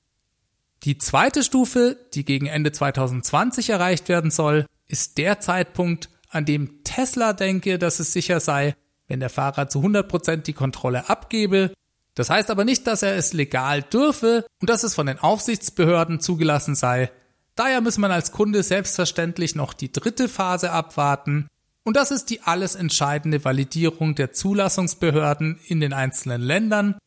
[0.85, 6.85] Die zweite Stufe, die gegen Ende 2020 erreicht werden soll, ist der Zeitpunkt, an dem
[6.85, 8.75] Tesla denke, dass es sicher sei,
[9.09, 11.73] wenn der Fahrer zu 100% die Kontrolle abgebe.
[12.15, 16.21] Das heißt aber nicht, dass er es legal dürfe und dass es von den Aufsichtsbehörden
[16.21, 17.11] zugelassen sei.
[17.55, 21.49] Daher muss man als Kunde selbstverständlich noch die dritte Phase abwarten.
[21.83, 26.99] Und das ist die alles entscheidende Validierung der Zulassungsbehörden in den einzelnen Ländern,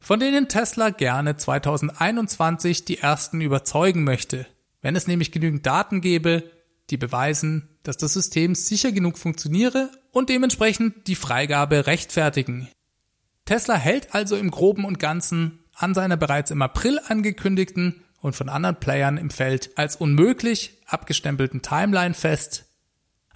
[0.00, 4.46] von denen Tesla gerne 2021 die ersten überzeugen möchte.
[4.80, 6.44] Wenn es nämlich genügend Daten gäbe,
[6.90, 12.68] die beweisen, dass das System sicher genug funktioniere und dementsprechend die Freigabe rechtfertigen.
[13.44, 18.48] Tesla hält also im groben und ganzen an seiner bereits im April angekündigten und von
[18.48, 22.67] anderen Playern im Feld als unmöglich abgestempelten Timeline fest.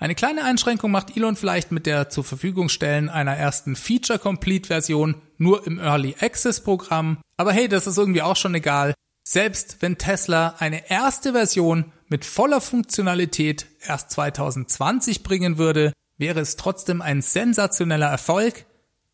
[0.03, 5.65] Eine kleine Einschränkung macht Elon vielleicht mit der zur Verfügung stellen einer ersten Feature-Complete-Version nur
[5.65, 8.95] im Early Access-Programm, aber hey, das ist irgendwie auch schon egal.
[9.23, 16.57] Selbst wenn Tesla eine erste Version mit voller Funktionalität erst 2020 bringen würde, wäre es
[16.57, 18.67] trotzdem ein sensationeller Erfolg.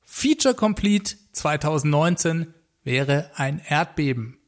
[0.07, 4.39] Feature Complete 2019 wäre ein Erdbeben.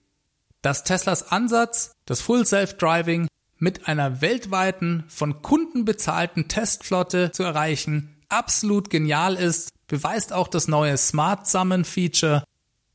[0.63, 3.29] Dass Teslas Ansatz, das Full Self-Driving
[3.61, 10.67] mit einer weltweiten, von Kunden bezahlten Testflotte zu erreichen, absolut genial ist, beweist auch das
[10.67, 12.43] neue Smart Summon Feature.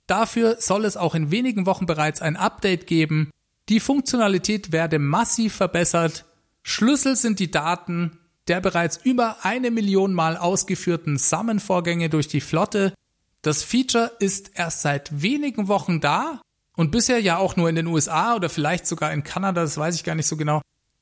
[0.08, 3.32] Dafür soll es auch in wenigen Wochen bereits ein Update geben,
[3.70, 6.26] die Funktionalität werde massiv verbessert.
[6.62, 12.94] Schlüssel sind die Daten der bereits über eine Million Mal ausgeführten Summon-Vorgänge durch die Flotte.
[13.42, 16.42] Das Feature ist erst seit wenigen Wochen da
[16.76, 19.96] und bisher ja auch nur in den USA oder vielleicht sogar in Kanada, das weiß
[19.96, 20.62] ich gar nicht so genau.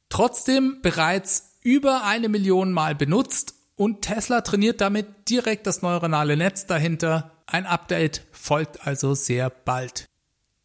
[0.09, 6.67] Trotzdem bereits über eine Million Mal benutzt und Tesla trainiert damit direkt das neuronale Netz
[6.67, 7.31] dahinter.
[7.47, 10.05] Ein Update folgt also sehr bald.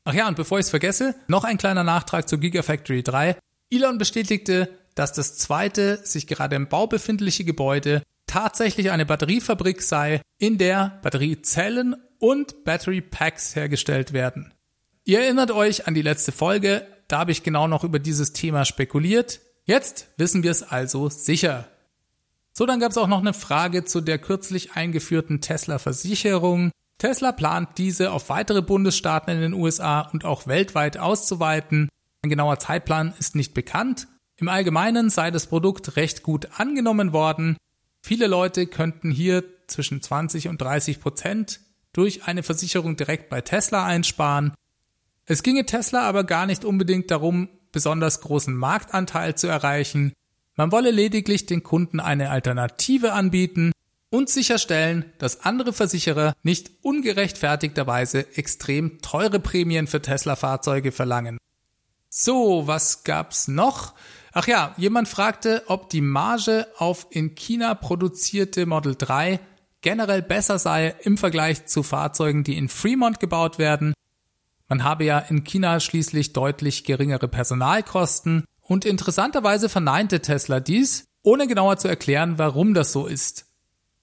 [0.04, 3.36] Ach ja, und bevor ich es vergesse, noch ein kleiner Nachtrag zu Gigafactory 3.
[3.70, 10.22] Elon bestätigte, dass das zweite, sich gerade im Bau befindliche Gebäude tatsächlich eine Batteriefabrik sei,
[10.38, 14.52] in der Batteriezellen und Battery Packs hergestellt werden.
[15.08, 18.66] Ihr erinnert euch an die letzte Folge, da habe ich genau noch über dieses Thema
[18.66, 19.40] spekuliert.
[19.64, 21.66] Jetzt wissen wir es also sicher.
[22.52, 26.72] So, dann gab es auch noch eine Frage zu der kürzlich eingeführten Tesla-Versicherung.
[26.98, 31.88] Tesla plant diese auf weitere Bundesstaaten in den USA und auch weltweit auszuweiten.
[32.20, 34.08] Ein genauer Zeitplan ist nicht bekannt.
[34.36, 37.56] Im Allgemeinen sei das Produkt recht gut angenommen worden.
[38.02, 41.60] Viele Leute könnten hier zwischen 20 und 30 Prozent
[41.94, 44.52] durch eine Versicherung direkt bei Tesla einsparen.
[45.28, 50.12] Es ginge Tesla aber gar nicht unbedingt darum, besonders großen Marktanteil zu erreichen.
[50.56, 53.72] Man wolle lediglich den Kunden eine Alternative anbieten,
[54.10, 61.38] und sicherstellen, dass andere Versicherer nicht ungerechtfertigterweise extrem teure Prämien für Tesla-Fahrzeuge verlangen.
[62.08, 63.94] So, was gab's noch?
[64.32, 69.40] Ach ja, jemand fragte, ob die Marge auf in China produzierte Model 3
[69.80, 73.92] generell besser sei im Vergleich zu Fahrzeugen, die in Fremont gebaut werden.
[74.68, 81.46] Man habe ja in China schließlich deutlich geringere Personalkosten und interessanterweise verneinte Tesla dies, ohne
[81.46, 83.46] genauer zu erklären, warum das so ist.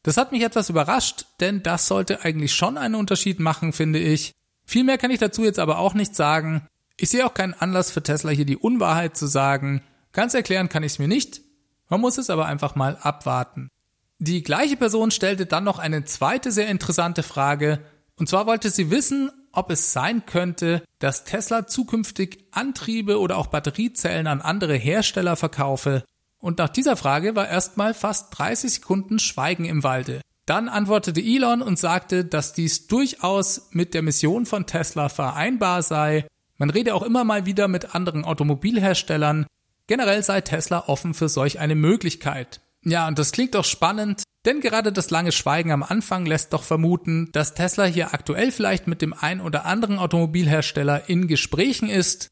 [0.01, 4.33] Das hat mich etwas überrascht, denn das sollte eigentlich schon einen Unterschied machen, finde ich.
[4.65, 6.67] Viel mehr kann ich dazu jetzt aber auch nicht sagen.
[6.97, 9.81] Ich sehe auch keinen Anlass für Tesla hier die Unwahrheit zu sagen.
[10.11, 11.41] Ganz erklären kann ich es mir nicht.
[11.89, 13.69] Man muss es aber einfach mal abwarten.
[14.17, 17.79] Die gleiche Person stellte dann noch eine zweite sehr interessante Frage.
[18.15, 23.47] Und zwar wollte sie wissen, ob es sein könnte, dass Tesla zukünftig Antriebe oder auch
[23.47, 26.03] Batteriezellen an andere Hersteller verkaufe
[26.45, 30.21] und nach dieser Frage war erstmal fast 30 Sekunden Schweigen im Walde.
[30.45, 36.27] Dann antwortete Elon und sagte, dass dies durchaus mit der Mission von Tesla vereinbar sei.
[36.57, 39.47] Man rede auch immer mal wieder mit anderen Automobilherstellern.
[39.87, 42.61] Generell sei Tesla offen für solch eine Möglichkeit.
[42.83, 46.63] Ja, und das klingt doch spannend, denn gerade das lange Schweigen am Anfang lässt doch
[46.63, 52.29] vermuten, dass Tesla hier aktuell vielleicht mit dem ein oder anderen Automobilhersteller in Gesprächen ist.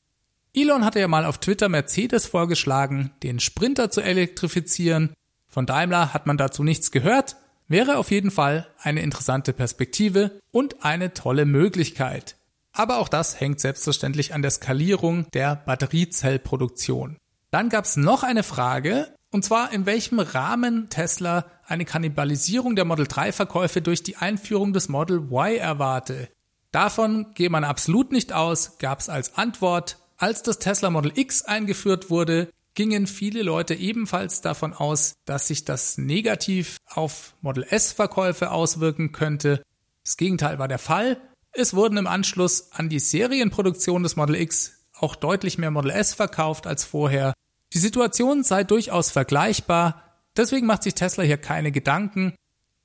[0.54, 5.14] Elon hatte ja mal auf Twitter Mercedes vorgeschlagen, den Sprinter zu elektrifizieren.
[5.48, 7.38] Von Daimler hat man dazu nichts gehört.
[7.68, 12.36] wäre auf jeden Fall eine interessante Perspektive und eine tolle Möglichkeit.
[12.72, 17.18] Aber auch das hängt selbstverständlich an der Skalierung der Batteriezellproduktion.
[17.52, 22.86] Dann gab es noch eine Frage, und zwar in welchem Rahmen Tesla eine Kannibalisierung der
[22.86, 26.30] Model 3 Verkäufe durch die Einführung des Model Y erwarte.
[26.72, 31.42] Davon gehe man absolut nicht aus, gab es als Antwort, als das Tesla Model X
[31.42, 37.92] eingeführt wurde, gingen viele Leute ebenfalls davon aus, dass sich das negativ auf Model S
[37.92, 39.64] Verkäufe auswirken könnte.
[40.04, 41.20] Das Gegenteil war der Fall.
[41.52, 46.14] Es wurden im Anschluss an die Serienproduktion des Model X auch deutlich mehr Model S
[46.14, 47.34] verkauft als vorher.
[47.74, 50.04] Die Situation sei durchaus vergleichbar,
[50.38, 52.36] deswegen macht sich Tesla hier keine Gedanken.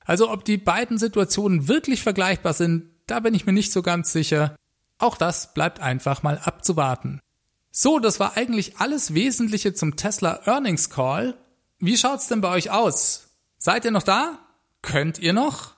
[0.03, 4.11] Also ob die beiden Situationen wirklich vergleichbar sind, da bin ich mir nicht so ganz
[4.11, 4.55] sicher.
[4.97, 7.19] Auch das bleibt einfach mal abzuwarten.
[7.71, 11.37] So, das war eigentlich alles Wesentliche zum Tesla Earnings Call.
[11.77, 13.29] Wie schaut's denn bei euch aus?
[13.57, 14.39] Seid ihr noch da?
[14.81, 15.75] Könnt ihr noch?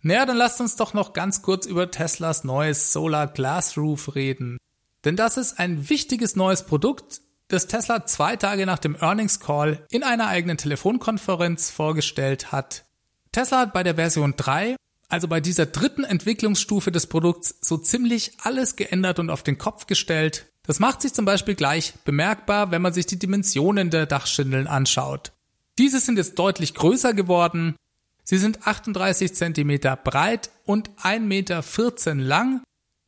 [0.00, 4.58] Naja, dann lasst uns doch noch ganz kurz über Teslas neues Solar Glass Roof reden.
[5.04, 7.20] Denn das ist ein wichtiges neues Produkt,
[7.54, 12.84] das Tesla zwei Tage nach dem Earnings Call in einer eigenen Telefonkonferenz vorgestellt hat.
[13.30, 14.74] Tesla hat bei der Version 3,
[15.08, 19.86] also bei dieser dritten Entwicklungsstufe des Produkts, so ziemlich alles geändert und auf den Kopf
[19.86, 20.46] gestellt.
[20.64, 25.30] Das macht sich zum Beispiel gleich bemerkbar, wenn man sich die Dimensionen der Dachschindeln anschaut.
[25.78, 27.76] Diese sind jetzt deutlich größer geworden.
[28.24, 32.62] Sie sind 38 cm breit und 1,14 Meter lang.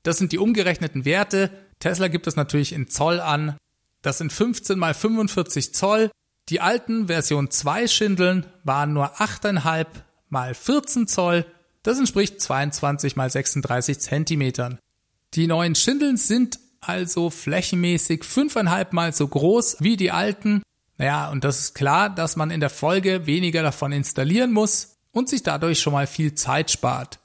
[0.05, 1.51] Das sind die umgerechneten Werte.
[1.81, 3.57] Tesla gibt es natürlich in Zoll an.
[4.07, 6.13] Das sind 15 mal 45 Zoll.
[6.49, 9.87] Die alten Version 2 Schindeln waren nur 8,5
[10.29, 11.45] mal 14 Zoll.
[11.83, 14.79] Das entspricht 22 mal 36 Zentimetern.
[15.35, 20.63] Die neuen Schindeln sind also flächenmäßig 5,5 mal so groß wie die alten.
[20.99, 25.29] Naja, und das ist klar, dass man in der Folge weniger davon installieren muss und
[25.29, 27.19] sich dadurch schon mal viel Zeit spart.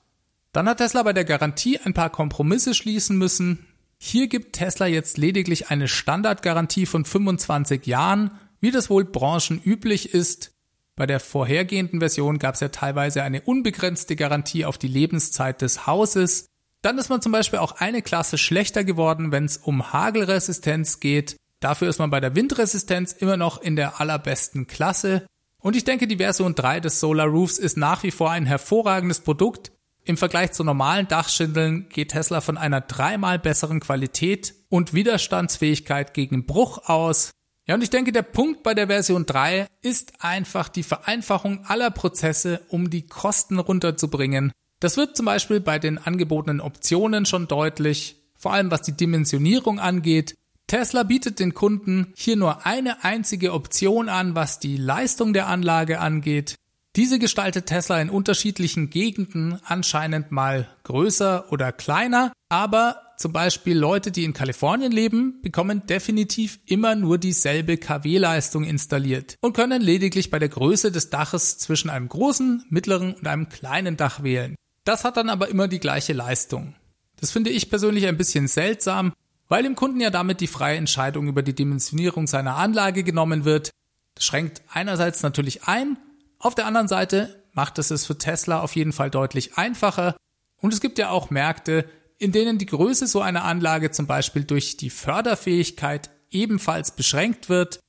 [0.52, 3.68] Dann hat Tesla bei der Garantie ein paar Kompromisse schließen müssen.
[4.04, 10.54] Hier gibt Tesla jetzt lediglich eine Standardgarantie von 25 Jahren, wie das wohl branchenüblich ist.
[10.96, 15.86] Bei der vorhergehenden Version gab es ja teilweise eine unbegrenzte Garantie auf die Lebenszeit des
[15.86, 16.48] Hauses.
[16.82, 21.36] Dann ist man zum Beispiel auch eine Klasse schlechter geworden, wenn es um Hagelresistenz geht.
[21.60, 25.28] Dafür ist man bei der Windresistenz immer noch in der allerbesten Klasse.
[25.60, 29.20] Und ich denke, die Version 3 des Solar Roofs ist nach wie vor ein hervorragendes
[29.20, 29.72] Produkt.
[30.04, 36.46] Im Vergleich zu normalen Dachschindeln geht Tesla von einer dreimal besseren Qualität und Widerstandsfähigkeit gegen
[36.46, 37.32] Bruch aus.
[37.68, 41.92] Ja, und ich denke, der Punkt bei der Version 3 ist einfach die Vereinfachung aller
[41.92, 44.52] Prozesse, um die Kosten runterzubringen.
[44.80, 49.80] Das wird zum Beispiel bei den angebotenen Optionen schon deutlich, vor allem was die Dimensionierung
[49.80, 50.36] angeht.
[50.66, 56.00] Tesla bietet den Kunden hier nur eine einzige Option an, was die Leistung der Anlage
[56.00, 56.56] angeht.
[56.98, 64.12] Diese gestaltet Tesla in unterschiedlichen Gegenden anscheinend mal größer oder kleiner, aber zum Beispiel Leute,
[64.12, 70.40] die in Kalifornien leben, bekommen definitiv immer nur dieselbe KW-Leistung installiert und können lediglich bei
[70.40, 74.56] der Größe des Daches zwischen einem großen, mittleren und einem kleinen Dach wählen.
[74.84, 76.76] Das hat dann aber immer die gleiche Leistung.
[77.22, 79.14] Das finde ich persönlich ein bisschen seltsam,
[79.48, 83.70] weil dem Kunden ja damit die freie Entscheidung über die Dimensionierung seiner Anlage genommen wird.
[84.16, 85.98] Das schränkt einerseits natürlich ein
[86.42, 90.16] auf der anderen Seite macht es es für Tesla auf jeden Fall deutlich einfacher.
[90.58, 91.86] Und es gibt ja auch Märkte,
[92.18, 97.80] in denen die Größe so einer Anlage zum Beispiel durch die Förderfähigkeit ebenfalls beschränkt wird.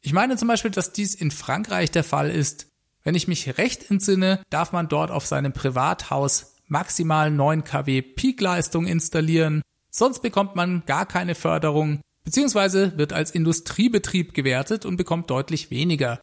[0.00, 2.66] Ich meine zum Beispiel, dass dies in Frankreich der Fall ist.
[3.04, 8.86] Wenn ich mich recht entsinne, darf man dort auf seinem Privathaus maximal 9 kW Peakleistung
[8.86, 15.70] installieren, sonst bekommt man gar keine Förderung, beziehungsweise wird als Industriebetrieb gewertet und bekommt deutlich
[15.70, 16.20] weniger.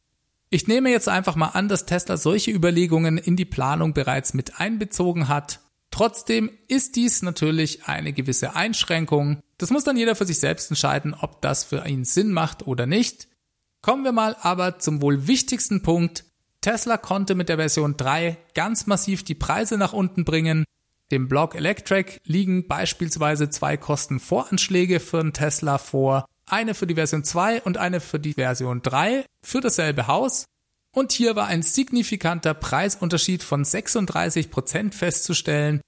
[0.52, 4.60] Ich nehme jetzt einfach mal an, dass Tesla solche Überlegungen in die Planung bereits mit
[4.60, 5.60] einbezogen hat.
[5.92, 9.42] Trotzdem ist dies natürlich eine gewisse Einschränkung.
[9.60, 12.88] Das muss dann jeder für sich selbst entscheiden, ob das für ihn Sinn macht oder
[12.88, 13.28] nicht.
[13.82, 16.26] Kommen wir mal aber zum wohl wichtigsten Punkt.
[16.62, 20.66] Tesla konnte mit der Version 3 ganz massiv die Preise nach unten bringen.
[21.12, 27.24] Dem Block Electric liegen beispielsweise zwei Kostenvoranschläge für einen Tesla vor eine für die Version
[27.24, 30.46] 2 und eine für die Version 3 für dasselbe Haus.
[30.92, 35.82] Und hier war ein signifikanter Preisunterschied von 36 Prozent festzustellen.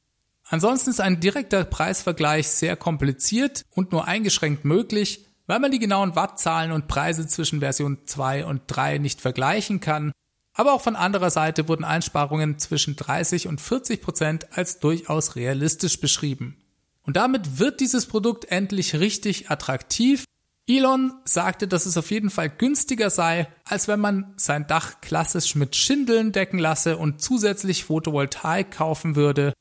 [0.48, 6.16] Ansonsten ist ein direkter Preisvergleich sehr kompliziert und nur eingeschränkt möglich, weil man die genauen
[6.16, 10.12] Wattzahlen und Preise zwischen Version 2 und 3 nicht vergleichen kann.
[10.54, 16.00] Aber auch von anderer Seite wurden Einsparungen zwischen 30 und 40 Prozent als durchaus realistisch
[16.00, 16.58] beschrieben.
[17.04, 20.26] Und damit wird dieses Produkt endlich richtig attraktiv
[20.78, 25.56] Elon sagte, dass es auf jeden Fall günstiger sei, als wenn man sein Dach klassisch
[25.56, 29.52] mit Schindeln decken lasse und zusätzlich Photovoltaik kaufen würde.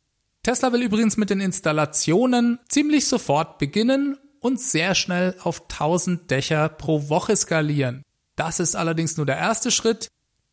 [0.44, 6.68] Tesla will übrigens mit den Installationen ziemlich sofort beginnen und sehr schnell auf 1000 Dächer
[6.68, 8.04] pro Woche skalieren.
[8.36, 10.08] Das ist allerdings nur der erste Schritt.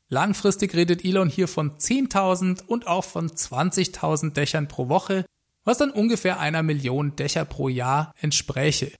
[0.09, 5.23] Langfristig redet Elon hier von 10.000 und auch von 20.000 Dächern pro Woche,
[5.63, 8.91] was dann ungefähr einer Million Dächer pro Jahr entspräche.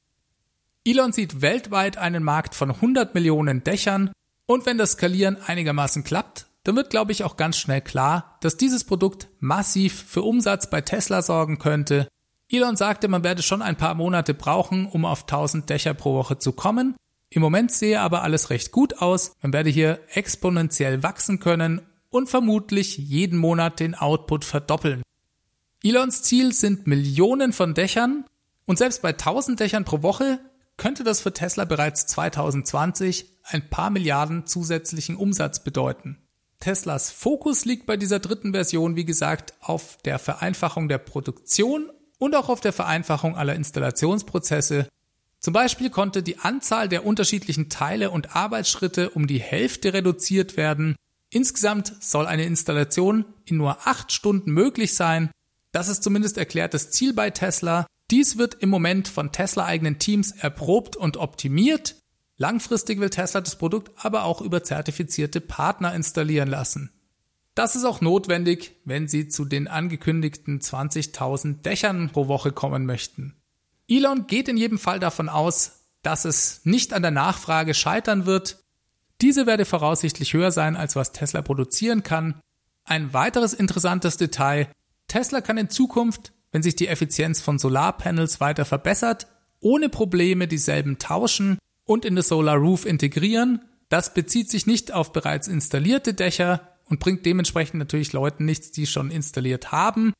[0.87, 4.13] Elon sieht weltweit einen Markt von 100 Millionen Dächern
[4.45, 8.55] und wenn das Skalieren einigermaßen klappt, dann wird, glaube ich, auch ganz schnell klar, dass
[8.55, 12.07] dieses Produkt massiv für Umsatz bei Tesla sorgen könnte.
[12.49, 16.37] Elon sagte, man werde schon ein paar Monate brauchen, um auf 1000 Dächer pro Woche
[16.37, 16.95] zu kommen.
[17.29, 19.33] Im Moment sehe aber alles recht gut aus.
[19.41, 25.03] Man werde hier exponentiell wachsen können und vermutlich jeden Monat den Output verdoppeln.
[25.83, 28.23] Elons Ziel sind Millionen von Dächern
[28.65, 30.39] und selbst bei 1000 Dächern pro Woche
[30.77, 36.17] könnte das für Tesla bereits 2020 ein paar Milliarden zusätzlichen Umsatz bedeuten.
[36.59, 42.35] Teslas Fokus liegt bei dieser dritten Version, wie gesagt, auf der Vereinfachung der Produktion und
[42.35, 44.87] auch auf der Vereinfachung aller Installationsprozesse.
[45.39, 50.95] Zum Beispiel konnte die Anzahl der unterschiedlichen Teile und Arbeitsschritte um die Hälfte reduziert werden.
[51.29, 55.29] Insgesamt soll eine Installation in nur acht Stunden möglich sein.
[55.71, 57.85] Das ist zumindest erklärtes Ziel bei Tesla.
[58.09, 61.95] Dies wird im Moment von Tesla-eigenen Teams erprobt und optimiert.
[62.37, 66.91] Langfristig will Tesla das Produkt aber auch über zertifizierte Partner installieren lassen.
[67.55, 73.35] Das ist auch notwendig, wenn sie zu den angekündigten 20.000 Dächern pro Woche kommen möchten.
[73.89, 78.63] Elon geht in jedem Fall davon aus, dass es nicht an der Nachfrage scheitern wird.
[79.21, 82.39] Diese werde voraussichtlich höher sein, als was Tesla produzieren kann.
[82.83, 84.69] Ein weiteres interessantes Detail.
[85.07, 89.27] Tesla kann in Zukunft wenn sich die Effizienz von Solarpanels weiter verbessert,
[89.59, 93.61] ohne Probleme dieselben tauschen und in das Solar Roof integrieren.
[93.89, 98.85] Das bezieht sich nicht auf bereits installierte Dächer und bringt dementsprechend natürlich Leuten nichts, die
[98.85, 100.13] schon installiert haben.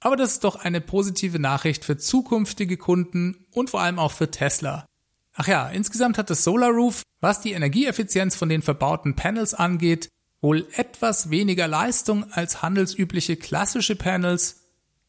[0.00, 4.30] Aber das ist doch eine positive Nachricht für zukünftige Kunden und vor allem auch für
[4.30, 4.84] Tesla.
[5.32, 10.08] Ach ja, insgesamt hat das Solar Roof, was die Energieeffizienz von den verbauten Panels angeht,
[10.40, 14.63] wohl etwas weniger Leistung als handelsübliche klassische Panels,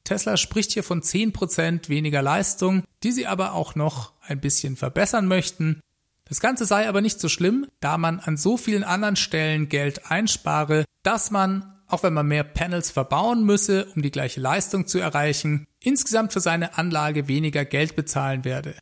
[0.06, 5.28] Tesla spricht hier von 10% weniger Leistung, die sie aber auch noch ein bisschen verbessern
[5.28, 5.82] möchten.
[6.28, 10.10] Das Ganze sei aber nicht so schlimm, da man an so vielen anderen Stellen Geld
[10.10, 15.00] einspare, dass man, auch wenn man mehr Panels verbauen müsse, um die gleiche Leistung zu
[15.00, 18.76] erreichen, insgesamt für seine Anlage weniger Geld bezahlen werde.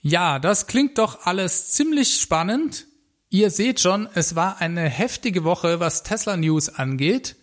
[0.00, 2.86] Ja, das klingt doch alles ziemlich spannend.
[3.30, 7.36] Ihr seht schon, es war eine heftige Woche, was Tesla News angeht.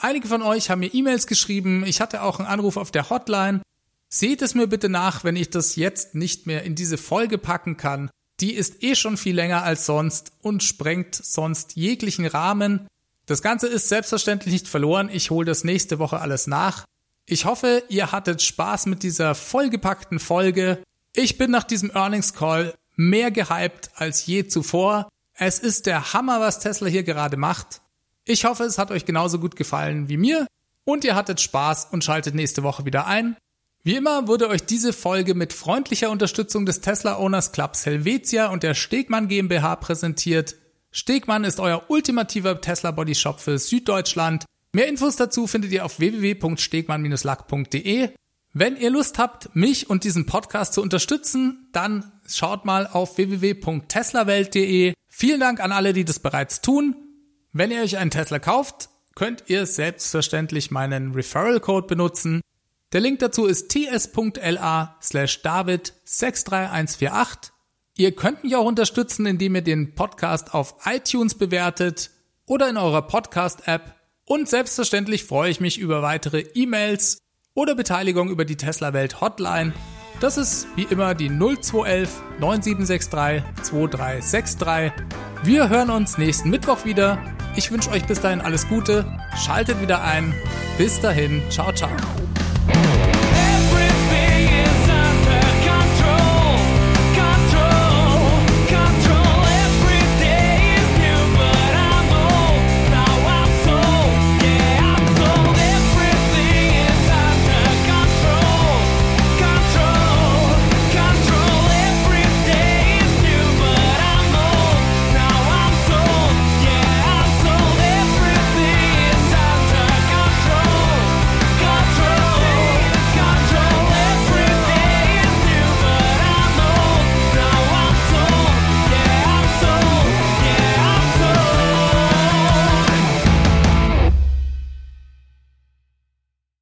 [0.00, 3.62] Einige von euch haben mir E-Mails geschrieben, ich hatte auch einen Anruf auf der Hotline.
[4.08, 7.76] Seht es mir bitte nach, wenn ich das jetzt nicht mehr in diese Folge packen
[7.76, 8.08] kann.
[8.38, 12.86] Die ist eh schon viel länger als sonst und sprengt sonst jeglichen Rahmen.
[13.26, 15.10] Das Ganze ist selbstverständlich nicht verloren.
[15.12, 16.84] Ich hole das nächste Woche alles nach.
[17.26, 20.80] Ich hoffe, ihr hattet Spaß mit dieser vollgepackten Folge.
[21.12, 25.08] Ich bin nach diesem Earnings Call mehr gehypt als je zuvor.
[25.34, 27.80] Es ist der Hammer, was Tesla hier gerade macht.
[28.28, 30.46] Ich hoffe, es hat euch genauso gut gefallen wie mir
[30.84, 33.38] und ihr hattet Spaß und schaltet nächste Woche wieder ein.
[33.84, 38.64] Wie immer wurde euch diese Folge mit freundlicher Unterstützung des Tesla Owners Clubs Helvetia und
[38.64, 40.56] der Stegmann GmbH präsentiert.
[40.90, 44.44] Stegmann ist euer ultimativer Tesla Body Shop für Süddeutschland.
[44.72, 48.10] Mehr Infos dazu findet ihr auf www.stegmann-lack.de.
[48.52, 54.92] Wenn ihr Lust habt, mich und diesen Podcast zu unterstützen, dann schaut mal auf www.teslawelt.de.
[55.08, 57.07] Vielen Dank an alle, die das bereits tun.
[57.52, 62.42] Wenn ihr euch einen Tesla kauft, könnt ihr selbstverständlich meinen Referral Code benutzen.
[62.92, 67.52] Der Link dazu ist ts.la slash david 63148.
[67.96, 72.10] Ihr könnt mich auch unterstützen, indem ihr den Podcast auf iTunes bewertet
[72.46, 73.94] oder in eurer Podcast-App.
[74.24, 77.18] Und selbstverständlich freue ich mich über weitere E-Mails
[77.54, 79.72] oder Beteiligung über die Tesla Welt Hotline.
[80.20, 84.92] Das ist wie immer die 0211 9763 2363.
[85.42, 87.18] Wir hören uns nächsten Mittwoch wieder.
[87.58, 89.04] Ich wünsche euch bis dahin alles Gute.
[89.36, 90.32] Schaltet wieder ein.
[90.78, 91.42] Bis dahin.
[91.50, 91.90] Ciao, ciao.